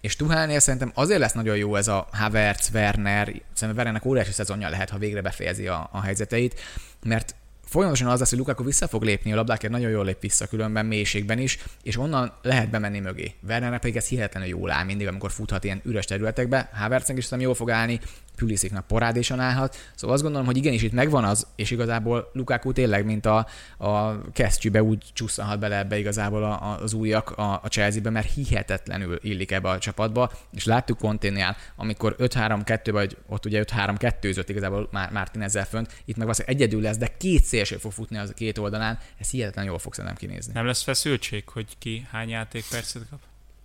[0.00, 4.68] És Tuhálnél szerintem azért lesz nagyon jó ez a Havertz, Werner, szerintem Wernernek óriási szezonja
[4.68, 6.60] lehet, ha végre befejezi a, a helyzeteit,
[7.04, 7.34] mert
[7.68, 10.86] folyamatosan az lesz, hogy Lukaku vissza fog lépni a labdákért, nagyon jól lép vissza különben
[10.86, 13.34] mélységben is, és onnan lehet bemenni mögé.
[13.48, 16.70] Wernernek pedig ez hihetetlenül jól áll mindig, amikor futhat ilyen üres területekbe.
[16.72, 18.00] Havertznek is szerintem jól fog állni,
[18.38, 19.76] Pulisiknak porádésan állhat.
[19.94, 23.46] Szóval azt gondolom, hogy igenis itt megvan az, és igazából Lukaku tényleg, mint a,
[23.78, 29.18] a kesztyűbe úgy csúszhat bele ebbe igazából a, az újak a, a Chelsea-be, mert hihetetlenül
[29.22, 35.42] illik ebbe a csapatba, és láttuk Konténál, amikor 5-3-2, vagy ott ugye 5-3-2 igazából Martin
[35.42, 38.58] ezzel fönt, itt meg valószínűleg egyedül lesz, de két szélső fog futni az a két
[38.58, 40.52] oldalán, ez hihetetlen jól fog szerintem kinézni.
[40.52, 43.18] Nem lesz feszültség, hogy ki hány játékpercet kap?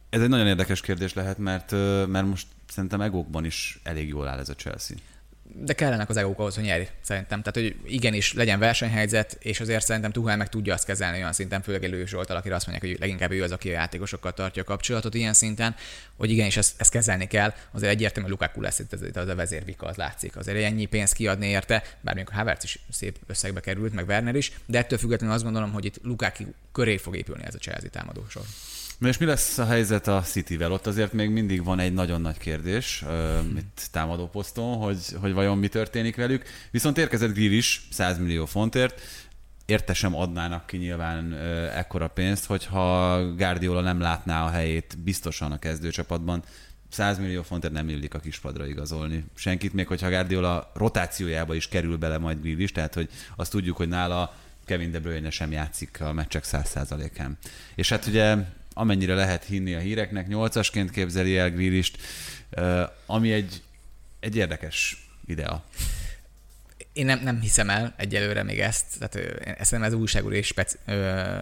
[0.10, 1.72] Ez egy nagyon érdekes kérdés lehet, mert,
[2.08, 4.98] mert most szerintem egókban is elég jól áll ez a Chelsea.
[5.46, 7.41] De kellenek az egók ahhoz, hogy nyeri, szerintem.
[7.41, 11.62] Tehát, hogy igenis legyen versenyhelyzet, és azért szerintem Tuchel meg tudja azt kezelni olyan szinten,
[11.62, 14.66] főleg egy Zsoltal, akire azt mondják, hogy leginkább ő az, aki a játékosokkal tartja a
[14.66, 15.76] kapcsolatot ilyen szinten,
[16.18, 17.54] hogy igenis ezt, ezt kezelni kell.
[17.72, 20.36] Azért egyértelmű, Lukaku lesz itt az, az a vezérvika, az látszik.
[20.36, 24.36] Azért ennyi pénzt kiadni érte, bár még a Havertz is szép összegbe került, meg Werner
[24.36, 27.89] is, de ettől függetlenül azt gondolom, hogy itt Lukaku köré fog épülni ez a Chelsea
[27.89, 28.44] támadósor.
[28.98, 30.72] Na és mi lesz a helyzet a City-vel?
[30.72, 35.33] Ott azért még mindig van egy nagyon nagy kérdés uh, itt támadó poszton, hogy, hogy
[35.34, 36.44] vajon mi történik velük.
[36.72, 39.02] Viszont érkezett Grill is 100 millió fontért,
[39.66, 41.34] érte sem adnának ki nyilván
[41.76, 46.44] ekkora pénzt, hogyha Guardiola nem látná a helyét biztosan a kezdőcsapatban.
[46.90, 51.98] 100 millió fontért nem illik a kispadra igazolni senkit, még hogyha Guardiola rotációjába is kerül
[51.98, 56.02] bele majd Grill is, tehát hogy azt tudjuk, hogy nála Kevin De Bruyne sem játszik
[56.02, 57.38] a meccsek 100%-án.
[57.76, 58.36] És hát ugye
[58.74, 61.98] amennyire lehet hinni a híreknek, nyolcasként képzeli el Grillist,
[63.06, 63.62] ami egy,
[64.20, 65.64] egy érdekes idea.
[66.94, 69.16] Én nem, nem hiszem el egyelőre még ezt, tehát
[69.60, 71.38] ezt nem ez újságúr és speci, ö,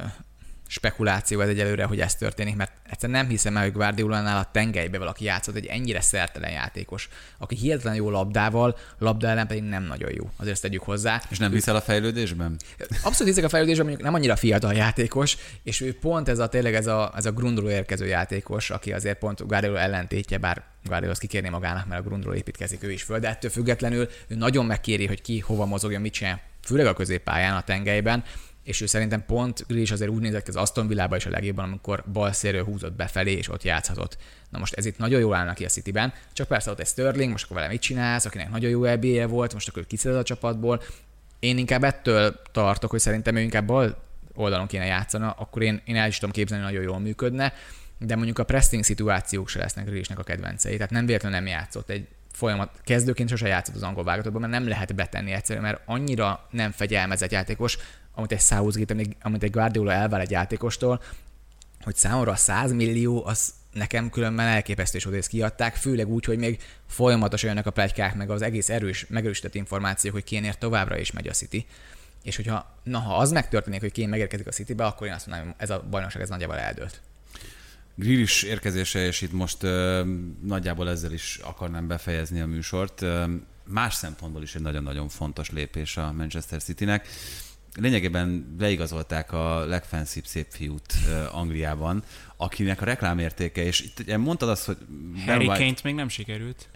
[0.72, 4.98] spekuláció ez egyelőre, hogy ez történik, mert egyszerűen nem hiszem el, hogy Guardiola-nál a tengelybe
[4.98, 10.12] valaki játszott egy ennyire szertelen játékos, aki hihetetlen jó labdával, labda ellen pedig nem nagyon
[10.14, 10.30] jó.
[10.38, 11.22] Azért ezt tegyük hozzá.
[11.30, 12.56] És nem hiszel a fejlődésben?
[13.04, 16.76] Abszolút hiszek a fejlődésben, mondjuk nem annyira fiatal játékos, és ő pont ez a tényleg
[16.76, 21.50] ez a, ez a grundról érkező játékos, aki azért pont Guardiola ellentétje, bár Guardiola kikérni
[21.50, 25.22] magának, mert a grundról építkezik ő is föl, de ettől függetlenül ő nagyon megkéri, hogy
[25.22, 28.24] ki hova mozogjon, mit csinál, főleg a középpályán, a tengelyben,
[28.64, 32.04] és ő szerintem pont is azért úgy nézett az Aston Villában is a legjobban, amikor
[32.12, 34.18] bal szélről húzott befelé, és ott játszhatott.
[34.50, 37.32] Na most ez itt nagyon jól állnak ki a Cityben, csak persze ott egy Sterling,
[37.32, 40.82] most akkor vele mit csinálsz, akinek nagyon jó ebéje volt, most akkor kiszeded a csapatból.
[41.40, 43.98] Én inkább ettől tartok, hogy szerintem ő inkább bal
[44.34, 47.54] oldalon kéne játszana, akkor én, én el is tudom képzelni, hogy nagyon jól működne,
[48.06, 50.76] de mondjuk a pressing szituációk se lesznek Grealishnek a kedvencei.
[50.76, 54.68] Tehát nem véletlenül nem játszott egy folyamat kezdőként sose játszott az angol válogatottban, mert nem
[54.68, 57.78] lehet betenni egyszerűen, mert annyira nem fegyelmezett játékos,
[58.14, 61.02] amit egy Southgate, amit egy Guardiola elvár egy játékostól,
[61.82, 66.38] hogy számomra a 100 millió az nekem különben elképesztő, és ezt kiadták, főleg úgy, hogy
[66.38, 71.12] még folyamatosan jönnek a plegykák, meg az egész erős, megerősített információk, hogy kénért továbbra is
[71.12, 71.66] megy a City.
[72.24, 75.54] És hogyha, na, ha az megtörténik, hogy Kén megérkezik a Citybe, akkor én azt mondanám,
[75.54, 77.02] hogy ez a bajnokság ez nagyjából eldőlt.
[77.96, 80.08] Grillis érkezése, és itt most uh,
[80.44, 83.02] nagyjából ezzel is akarnám befejezni a műsort.
[83.02, 83.24] Uh,
[83.66, 87.08] más szempontból is egy nagyon-nagyon fontos lépés a Manchester Citynek
[87.76, 90.94] lényegében leigazolták a legfenszibb szép fiút
[91.32, 92.04] Angliában,
[92.42, 94.78] akinek a reklámértéke, és itt mondtad azt, hogy...
[95.26, 96.70] Harry Kane-t még nem sikerült.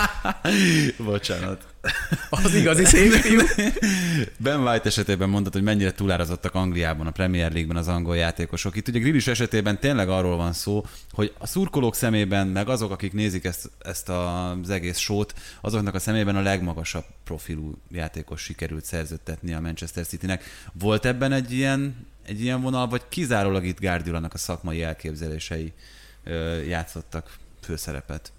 [1.04, 1.66] Bocsánat.
[2.30, 3.40] Az igazi szép fiú.
[4.36, 8.76] Ben White esetében mondtad, hogy mennyire túlárazottak Angliában, a Premier League-ben az angol játékosok.
[8.76, 13.12] Itt ugye Grealish esetében tényleg arról van szó, hogy a szurkolók szemében, meg azok, akik
[13.12, 19.54] nézik ezt, ezt az egész sót, azoknak a szemében a legmagasabb profilú játékos sikerült szerződtetni
[19.54, 20.44] a Manchester Citynek.
[20.72, 25.72] Volt ebben egy ilyen egy ilyen vonal, vagy kizárólag itt Guardiola-nak a szakmai elképzelései
[26.66, 28.32] játszottak főszerepet?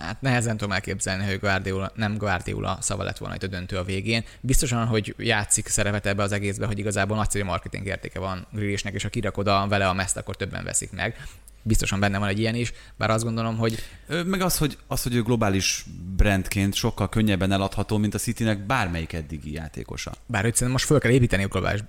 [0.00, 3.84] Hát nehezen tudom elképzelni, hogy Guardiola, nem Guardiola szava lett volna itt a döntő a
[3.84, 4.24] végén.
[4.40, 9.02] Biztosan, hogy játszik szerepet ebbe az egészbe, hogy igazából nagyszerű marketing értéke van Grealishnek, és
[9.02, 11.16] ha kirakod a, vele a meszt, akkor többen veszik meg
[11.64, 13.78] biztosan benne van egy ilyen is, bár azt gondolom, hogy...
[14.24, 15.84] Meg az, hogy, az, hogy ő globális
[16.16, 20.12] brandként sokkal könnyebben eladható, mint a Citynek bármelyik eddigi játékosa.
[20.26, 21.80] Bár hogy most föl kell építeni a globális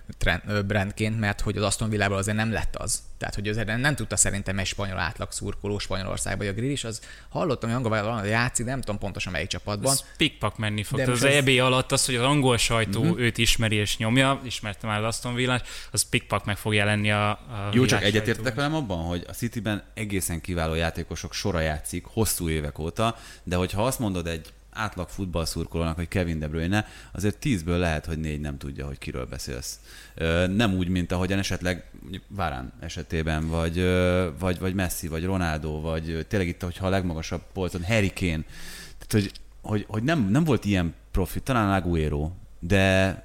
[0.68, 3.02] brandként, mert hogy az Aston Villából azért nem lett az.
[3.18, 6.84] Tehát, hogy azért nem tudta szerintem egy spanyol átlag szurkoló Spanyolországban, hogy a grill is
[6.84, 9.92] az hallottam, hogy angol valami játszik, nem tudom pontosan melyik csapatban.
[9.92, 11.00] Ez pikpak menni fog.
[11.00, 11.34] az ez...
[11.34, 13.20] EB alatt az, hogy az angol sajtó uh-huh.
[13.20, 15.62] őt ismeri és nyomja, ismerte már az Aston Villás,
[15.92, 19.84] az pikpak meg fog jelenni a, a Jó, csak egyetértek velem abban, hogy a Cityben
[19.94, 25.96] egészen kiváló játékosok sora játszik hosszú évek óta, de hogyha azt mondod egy átlag futballszurkolónak,
[25.96, 29.80] hogy Kevin De Bruyne, azért tízből lehet, hogy négy nem tudja, hogy kiről beszélsz.
[30.56, 31.84] Nem úgy, mint ahogyan esetleg
[32.28, 33.90] Várán esetében, vagy,
[34.40, 38.44] vagy, vagy Messi, vagy Ronaldo, vagy tényleg itt, hogyha a legmagasabb polcon Harry Kane.
[38.98, 39.32] Tehát, hogy,
[39.62, 43.24] hogy, hogy nem, nem volt ilyen profi, talán Aguero, de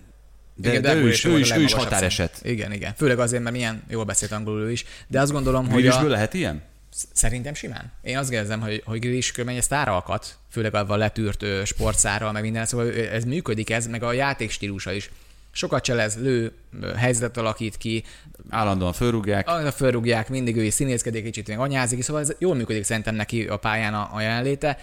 [0.55, 2.41] De, Igen, de ő ebből is, ő is, ő is határeset.
[2.43, 2.95] Igen, igen.
[2.95, 4.85] Főleg azért, mert milyen jól beszélt angolul ő is.
[5.07, 6.03] De azt gondolom, hogy a...
[6.03, 6.63] lehet ilyen?
[7.13, 7.93] Szerintem simán.
[8.03, 12.33] Én azt érzem, hogy, hogy Grealish körülbelül egy sztára akadt, főleg avval letűrt ö, sportszárral,
[12.33, 15.11] meg minden, szóval ez működik, ez, meg a játék stílusa is.
[15.53, 16.53] Sokat cselez, lő,
[16.97, 18.05] helyzetet alakít ki,
[18.49, 19.49] Állandóan fölrúgják.
[19.49, 23.47] arra fölrúgják, mindig ő is színészkedik, kicsit még anyázik, szóval ez jól működik szerintem neki
[23.47, 24.79] a pályán a, a jelenléte.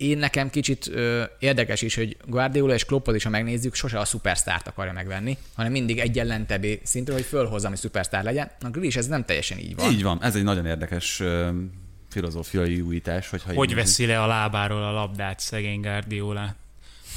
[0.00, 4.04] Én nekem kicsit ö, érdekes is, hogy Guardiola és Kloppot is, ha megnézzük, sose a
[4.04, 8.50] szupersztárt akarja megvenni, hanem mindig egy ellentebbé szintről, hogy fölhozza, hogy szupersztár legyen.
[8.60, 9.90] A Grealish ez nem teljesen így van.
[9.90, 11.48] Így van, ez egy nagyon érdekes ö,
[12.10, 16.54] filozófiai újítás, hogyha Hogy veszi le a lábáról a labdát szegény Guardiola?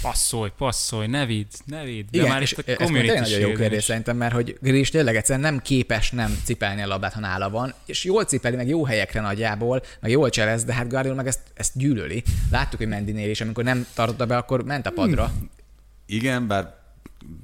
[0.03, 2.05] Passzolj, passzolj, ne vidd, ne vidd.
[2.11, 3.83] De Igen, már és itt a ez community nagyon jó kérdés is.
[3.83, 7.73] szerintem, mert hogy Grealish tényleg egyszerűen nem képes nem cipelni a labdát, ha nála van,
[7.85, 11.41] és jól cipeli, meg jó helyekre nagyjából, meg jól cselez, de hát Guardiola meg ezt,
[11.53, 12.23] ezt gyűlöli.
[12.51, 15.25] Láttuk, hogy Mendinél is, amikor nem tartotta be, akkor ment a padra.
[15.27, 15.49] Hmm.
[16.05, 16.81] Igen, bár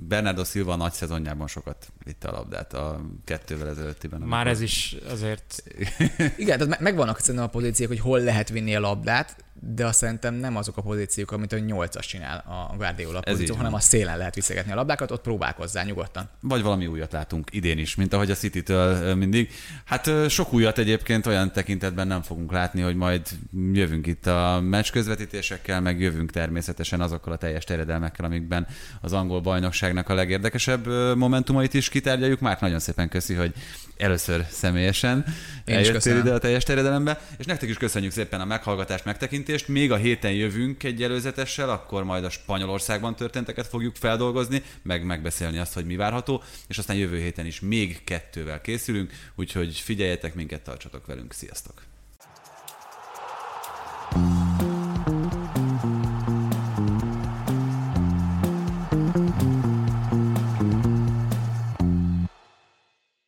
[0.08, 4.22] Bernardo Silva a nagy szezonjában sokat vitte a labdát a kettővel ezelőttiben.
[4.22, 5.64] Már ez is azért
[6.38, 9.98] Igen, tehát me- megvannak szerintem a pozíciók, hogy hol lehet vinni a labdát, de azt
[9.98, 13.80] szerintem nem azok a pozíciók, amit a nyolcas csinál a Guardiola pozíció, hanem van.
[13.80, 16.30] a szélen lehet viszegetni a labdákat, ott próbálkozzál nyugodtan.
[16.42, 19.52] Vagy valami újat látunk idén is, mint ahogy a City-től mindig.
[19.86, 23.28] Hát sok újat egyébként olyan tekintetben nem fogunk látni, hogy majd
[23.74, 28.68] jövünk itt a meccs közvetítésekkel, meg jövünk természetesen azokkal a teljes terjedelmekkel, amikben
[29.02, 32.40] az angol bajnokságnak a legérdekesebb momentumait is kitárgyaljuk.
[32.40, 33.54] Már nagyon szépen köszi, hogy
[33.98, 35.26] először személyesen
[35.66, 39.48] eljöttél ide a teljes terjedelembe, és nektek is köszönjük szépen a meghallgatást, megtekintést.
[39.68, 45.58] Még a héten jövünk egy előzetessel, akkor majd a Spanyolországban történteket fogjuk feldolgozni, meg megbeszélni
[45.58, 50.62] azt, hogy mi várható, és aztán jövő héten is még kettővel készülünk, úgyhogy figyeljetek minket,
[50.62, 51.82] tartsatok velünk, sziasztok!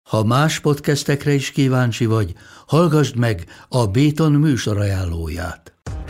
[0.04, 2.34] Ha más podcastekre is kíváncsi vagy,
[2.68, 5.71] hallgassd meg a Béton műsor ajánlóját.